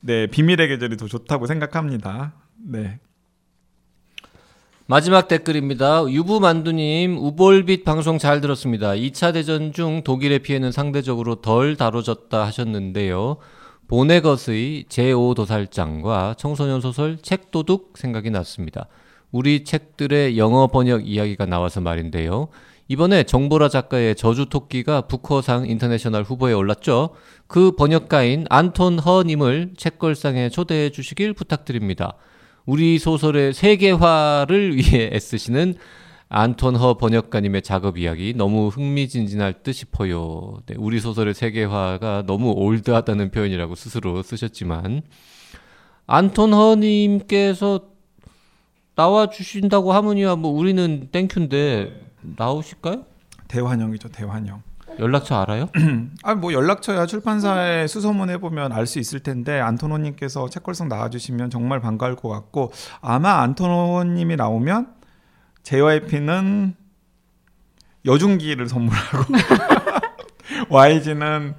네 0.00 0.26
비밀의 0.26 0.68
계절이 0.68 0.98
더 0.98 1.06
좋다고 1.06 1.46
생각합니다. 1.46 2.34
네. 2.56 2.98
마지막 4.90 5.28
댓글입니다. 5.28 6.08
유부만두님, 6.08 7.18
우볼빛 7.18 7.84
방송 7.84 8.16
잘 8.16 8.40
들었습니다. 8.40 8.92
2차 8.92 9.34
대전 9.34 9.74
중 9.74 10.02
독일의 10.02 10.38
피해는 10.38 10.72
상대적으로 10.72 11.42
덜 11.42 11.76
다뤄졌다 11.76 12.46
하셨는데요. 12.46 13.36
보네것의 13.86 14.86
제5도살장과 14.88 16.38
청소년 16.38 16.80
소설 16.80 17.18
책도둑 17.18 17.98
생각이 17.98 18.30
났습니다. 18.30 18.86
우리 19.30 19.62
책들의 19.62 20.38
영어 20.38 20.68
번역 20.68 21.06
이야기가 21.06 21.44
나와서 21.44 21.82
말인데요. 21.82 22.48
이번에 22.88 23.24
정보라 23.24 23.68
작가의 23.68 24.16
저주토끼가 24.16 25.02
부커상 25.02 25.68
인터내셔널 25.68 26.22
후보에 26.22 26.54
올랐죠. 26.54 27.10
그 27.46 27.72
번역가인 27.72 28.46
안톤 28.48 29.00
허님을 29.00 29.74
책걸상에 29.76 30.48
초대해 30.48 30.88
주시길 30.88 31.34
부탁드립니다. 31.34 32.14
우리 32.68 32.98
소설의 32.98 33.54
세계화를 33.54 34.76
위해 34.76 35.08
애쓰시는 35.14 35.76
안톤 36.28 36.76
허 36.76 36.98
번역가님의 36.98 37.62
작업 37.62 37.96
이야기 37.96 38.34
너무 38.36 38.68
흥미진진할 38.68 39.62
듯 39.62 39.72
싶어요. 39.72 40.58
네, 40.66 40.74
우리 40.76 41.00
소설의 41.00 41.32
세계화가 41.32 42.24
너무 42.26 42.52
old하다는 42.52 43.30
표현이라고 43.30 43.74
스스로 43.74 44.22
쓰셨지만 44.22 45.00
안톤 46.06 46.52
허님께서 46.52 47.88
나와 48.94 49.30
주신다고 49.30 49.94
하면야 49.94 50.36
뭐 50.36 50.50
우리는 50.50 51.08
땡큐인데 51.10 52.10
나오실까요? 52.36 53.06
대환영이죠, 53.48 54.10
대환영. 54.10 54.62
연락처 54.98 55.36
알아요? 55.40 55.68
아, 56.24 56.34
뭐 56.34 56.52
연락처야 56.52 57.06
출판사에 57.06 57.86
수소문 57.86 58.30
해보면 58.30 58.72
알 58.72 58.86
수 58.86 58.98
있을 58.98 59.20
텐데 59.20 59.60
안토노님께서 59.60 60.48
책걸상 60.48 60.88
나와주시면 60.88 61.50
정말 61.50 61.80
반가울 61.80 62.16
것 62.16 62.28
같고 62.28 62.72
아마 63.00 63.40
안토노님이 63.42 64.36
나오면 64.36 64.94
JYP는 65.62 66.74
여중기를 68.06 68.68
선물하고 68.68 69.24
YG는 70.70 71.54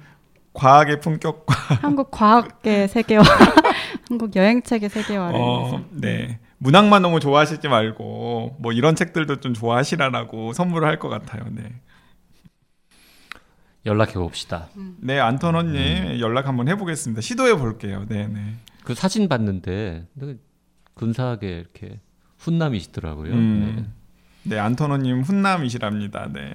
과학의 0.52 1.00
품격과 1.00 1.54
한국 1.80 2.10
과학의 2.10 2.88
세계화, 2.88 3.22
한국 4.08 4.34
여행책의 4.34 4.88
세계화를 4.88 5.38
어, 5.40 5.84
네. 5.92 6.40
문학만 6.58 7.00
너무 7.02 7.20
좋아하시지 7.20 7.68
말고 7.68 8.56
뭐 8.58 8.72
이런 8.72 8.94
책들도 8.96 9.36
좀 9.40 9.54
좋아하시라라고 9.54 10.52
선물을 10.52 10.86
할 10.86 10.98
것 10.98 11.08
같아요. 11.08 11.44
네. 11.50 11.62
연락해 13.86 14.14
봅시다. 14.14 14.68
네, 14.98 15.18
안토노님 15.18 15.74
음. 15.74 16.20
연락 16.20 16.46
한번 16.46 16.68
해보겠습니다. 16.68 17.20
시도해 17.20 17.56
볼게요. 17.56 18.04
네, 18.08 18.26
네. 18.26 18.56
그 18.84 18.94
사진 18.94 19.28
봤는데 19.28 20.06
근사하게 20.94 21.58
이렇게 21.58 22.00
훈남이시더라고요. 22.38 23.32
음. 23.32 23.92
네. 24.42 24.54
네, 24.56 24.58
안토노님 24.58 25.22
훈남이시랍니다. 25.22 26.28
네. 26.32 26.52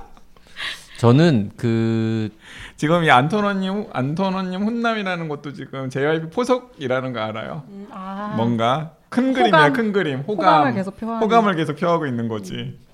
저는 0.97 1.51
그 1.57 2.29
지금 2.77 3.03
이 3.03 3.11
안토노님 3.11 3.87
안토노님 3.91 4.63
훈남이라는 4.63 5.27
것도 5.27 5.53
지금 5.53 5.89
JYP 5.89 6.29
포석이라는 6.29 7.13
거 7.13 7.19
알아요? 7.19 7.63
음, 7.67 7.87
아. 7.91 8.33
뭔가 8.37 8.95
큰 9.09 9.29
호감, 9.29 9.33
그림이야 9.33 9.73
큰 9.73 9.91
그림 9.91 10.19
호감 10.21 10.47
호감을 10.47 10.73
계속 10.73 10.97
표하는 10.97 11.21
호감을 11.23 11.55
계속 11.55 11.75
표하고 11.75 12.05
있는 12.05 12.27
거지. 12.27 12.53
음. 12.53 12.84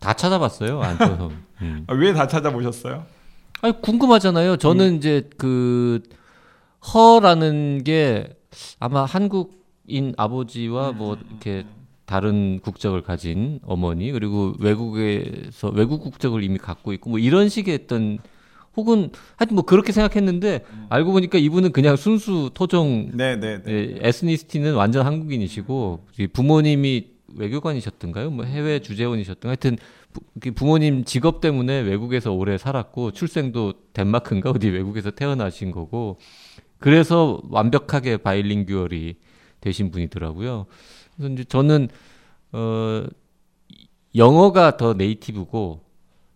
다 0.00 0.14
찾아봤어요 0.14 0.80
안토노. 0.80 1.30
음. 1.62 1.84
아, 1.86 1.94
왜다 1.94 2.26
찾아보셨어요? 2.26 3.04
아니 3.62 3.80
궁금하잖아요. 3.80 4.56
저는 4.56 4.88
음. 4.88 4.96
이제 4.96 5.28
그 5.36 6.02
허라는 6.92 7.84
게 7.84 8.30
아마 8.78 9.04
한국인 9.04 10.14
아버지와 10.16 10.92
뭐 10.92 11.18
이렇게 11.28 11.66
다른 12.06 12.58
국적을 12.60 13.02
가진 13.02 13.60
어머니 13.64 14.10
그리고 14.10 14.54
외국에서 14.58 15.68
외국 15.68 16.02
국적을 16.02 16.42
이미 16.42 16.58
갖고 16.58 16.92
있고 16.94 17.10
뭐 17.10 17.18
이런 17.18 17.50
식의 17.50 17.80
어떤 17.84 18.18
혹은 18.76 19.10
하여튼 19.36 19.56
뭐 19.56 19.64
그렇게 19.64 19.92
생각했는데 19.92 20.64
음. 20.72 20.86
알고 20.88 21.12
보니까 21.12 21.38
이분은 21.38 21.72
그냥 21.72 21.96
순수 21.96 22.50
토종 22.54 23.10
네, 23.12 23.36
네, 23.36 23.62
네. 23.62 23.72
예, 23.72 23.98
에스니스티는 24.00 24.74
완전 24.74 25.04
한국인이시고 25.04 26.06
부모님이 26.32 27.08
외교관이셨던가요? 27.36 28.30
뭐 28.30 28.44
해외 28.44 28.80
주재원이셨던 28.80 29.48
하여튼 29.48 29.76
부, 30.12 30.20
부모님 30.52 31.04
직업 31.04 31.40
때문에 31.40 31.80
외국에서 31.80 32.32
오래 32.32 32.58
살았고 32.58 33.12
출생도 33.12 33.74
덴마크인가 33.92 34.50
어디 34.50 34.68
외국에서 34.68 35.10
태어나신 35.10 35.70
거고 35.70 36.18
그래서 36.78 37.40
완벽하게 37.50 38.16
바일링규얼이 38.18 39.16
되신 39.60 39.90
분이더라고요. 39.90 40.66
그래서 41.16 41.32
이제 41.32 41.44
저는 41.44 41.88
어 42.52 43.04
영어가 44.16 44.76
더 44.76 44.94
네이티브고 44.94 45.82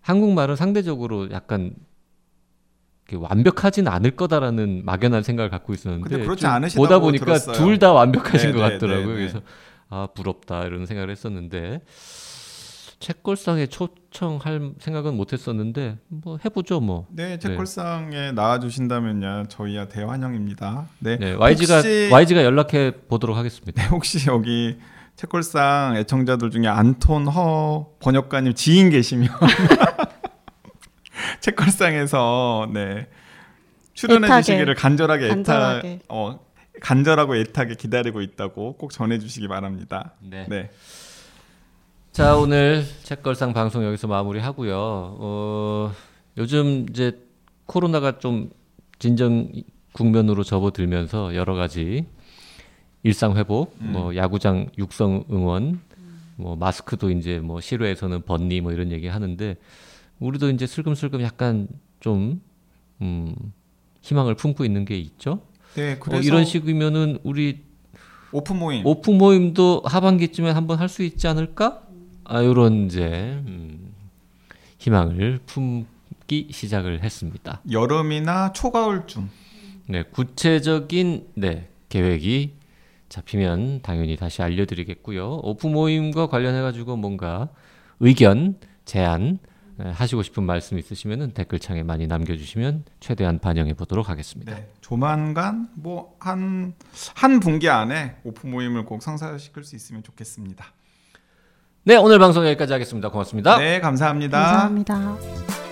한국말은 0.01 0.55
상대적으로 0.57 1.31
약간 1.31 1.75
완벽하진 3.13 3.87
않을 3.87 4.13
거다라는 4.13 4.83
막연한 4.85 5.23
생각을 5.23 5.51
갖고 5.51 5.73
있었는데 5.75 6.25
보다 6.77 6.99
보니까 6.99 7.39
둘 7.39 7.79
다 7.79 7.93
완벽하신 7.93 8.53
네네, 8.53 8.59
것 8.59 8.61
같더라고요. 8.73 9.07
네네. 9.07 9.19
그래서 9.19 9.41
아 9.95 10.09
부럽다 10.13 10.65
이런 10.65 10.87
생각을 10.87 11.09
했었는데 11.11 11.81
책걸상에 12.99 13.69
초청할 13.69 14.73
생각은 14.81 15.17
못했었는데 15.17 15.99
뭐 16.09 16.37
해보죠 16.45 16.81
뭐. 16.81 17.07
네, 17.11 17.39
책걸상에 17.39 18.11
네. 18.11 18.33
나와주신다면요 18.33 19.45
저희야 19.49 19.87
대환영입니다. 19.87 20.89
네, 20.99 21.17
네 21.19 21.35
YG가 21.35 21.77
혹시... 21.77 22.09
YG가 22.11 22.43
연락해 22.43 22.93
보도록 23.09 23.37
하겠습니다. 23.37 23.81
네, 23.81 23.89
혹시 23.89 24.29
여기 24.29 24.79
책걸상 25.15 25.95
애청자들 25.97 26.51
중에 26.51 26.67
안톤 26.67 27.29
허 27.29 27.87
번역가님 28.01 28.55
지인 28.55 28.91
계시면 28.91 29.29
책걸상에서 31.39 32.69
네 32.73 33.07
출연해 33.93 34.27
애타게, 34.27 34.43
주시기를 34.43 34.75
간절하게, 34.75 35.29
간절하게. 35.29 35.89
애타 35.89 36.05
어 36.09 36.41
간절하고 36.81 37.37
애타게 37.37 37.75
기다리고 37.75 38.21
있다고 38.21 38.77
꼭 38.77 38.93
전해 38.93 39.19
주시기 39.19 39.49
바랍니다. 39.49 40.15
네. 40.21 40.47
네. 40.49 40.71
자 42.13 42.37
오늘 42.37 42.85
책걸상 43.03 43.53
방송 43.53 43.85
여기서 43.85 44.07
마무리하고요. 44.07 44.77
어, 44.77 45.93
요즘 46.37 46.87
이제 46.91 47.21
코로나가 47.67 48.19
좀 48.19 48.51
진정 48.99 49.51
국면으로 49.93 50.43
접어들면서 50.45 51.35
여러 51.35 51.55
가지 51.55 52.07
일상 53.03 53.37
회복, 53.37 53.77
음. 53.81 53.93
뭐 53.93 54.17
야구장 54.17 54.69
육성 54.79 55.25
응원, 55.31 55.81
뭐 56.37 56.57
마스크도 56.57 57.11
이제 57.11 57.39
뭐 57.39 57.61
실외에서는 57.61 58.23
벗니 58.23 58.61
뭐 58.61 58.73
이런 58.73 58.91
얘기 58.91 59.09
하는데 59.09 59.57
우리도 60.21 60.51
이제 60.51 60.67
슬금슬금 60.67 61.21
약간 61.23 61.69
좀 62.01 62.41
음, 63.01 63.35
희망을 64.03 64.35
품고 64.35 64.65
있는 64.65 64.85
게 64.85 64.97
있죠. 64.97 65.41
네, 65.75 65.93
어, 65.93 65.97
그래서 66.01 66.19
어, 66.19 66.23
이런 66.23 66.45
식이면은 66.45 67.19
우리 67.23 67.65
오픈 68.33 68.59
모임 68.59 68.85
오픈 68.87 69.17
모임도 69.19 69.83
하반기쯤에 69.85 70.51
한번 70.51 70.79
할 70.79 70.89
수 70.89 71.03
있지 71.03 71.27
않을까? 71.29 71.83
아, 72.25 72.43
요런 72.43 72.87
이제 72.87 73.43
음, 73.47 73.93
희망을 74.79 75.41
품 75.47 75.87
잡기 76.25 76.49
시작을 76.51 77.03
했습니다. 77.03 77.61
여름이나 77.71 78.53
초가을쯤. 78.53 79.29
네, 79.87 80.03
구체적인 80.03 81.29
네, 81.35 81.69
계획이 81.89 82.55
잡히면 83.09 83.81
당연히 83.83 84.17
다시 84.17 84.43
알려드리겠고요. 84.43 85.41
오프 85.43 85.67
모임과 85.67 86.27
관련해 86.29 86.63
가지고 86.63 86.97
뭔가 86.97 87.49
의견, 88.01 88.57
제안 88.85 89.23
에, 89.33 89.39
하시고 89.79 90.23
싶은 90.23 90.45
말씀 90.45 90.79
있으시면 90.79 91.33
댓글창에 91.33 91.83
많이 91.83 92.07
남겨주시면 92.07 92.85
최대한 93.01 93.39
반영해 93.39 93.75
보도록 93.75 94.09
하겠습니다. 94.09 94.55
네. 94.55 94.69
조만간 94.81 95.69
뭐 95.75 96.15
한 96.21 96.75
한 97.15 97.41
분기 97.41 97.69
안에 97.69 98.17
오프 98.25 98.47
모임을 98.47 98.85
꼭 98.85 99.03
성사시킬 99.03 99.65
수 99.65 99.77
있으면 99.77 100.03
좋겠습니다. 100.03 100.65
네, 101.85 101.97
오늘 101.97 102.19
방송 102.19 102.47
여기까지 102.47 102.73
하겠습니다. 102.73 103.11
고맙습니다. 103.11 103.59
네, 103.59 103.81
감사합니다. 103.81 104.39
감사합니다. 104.41 105.64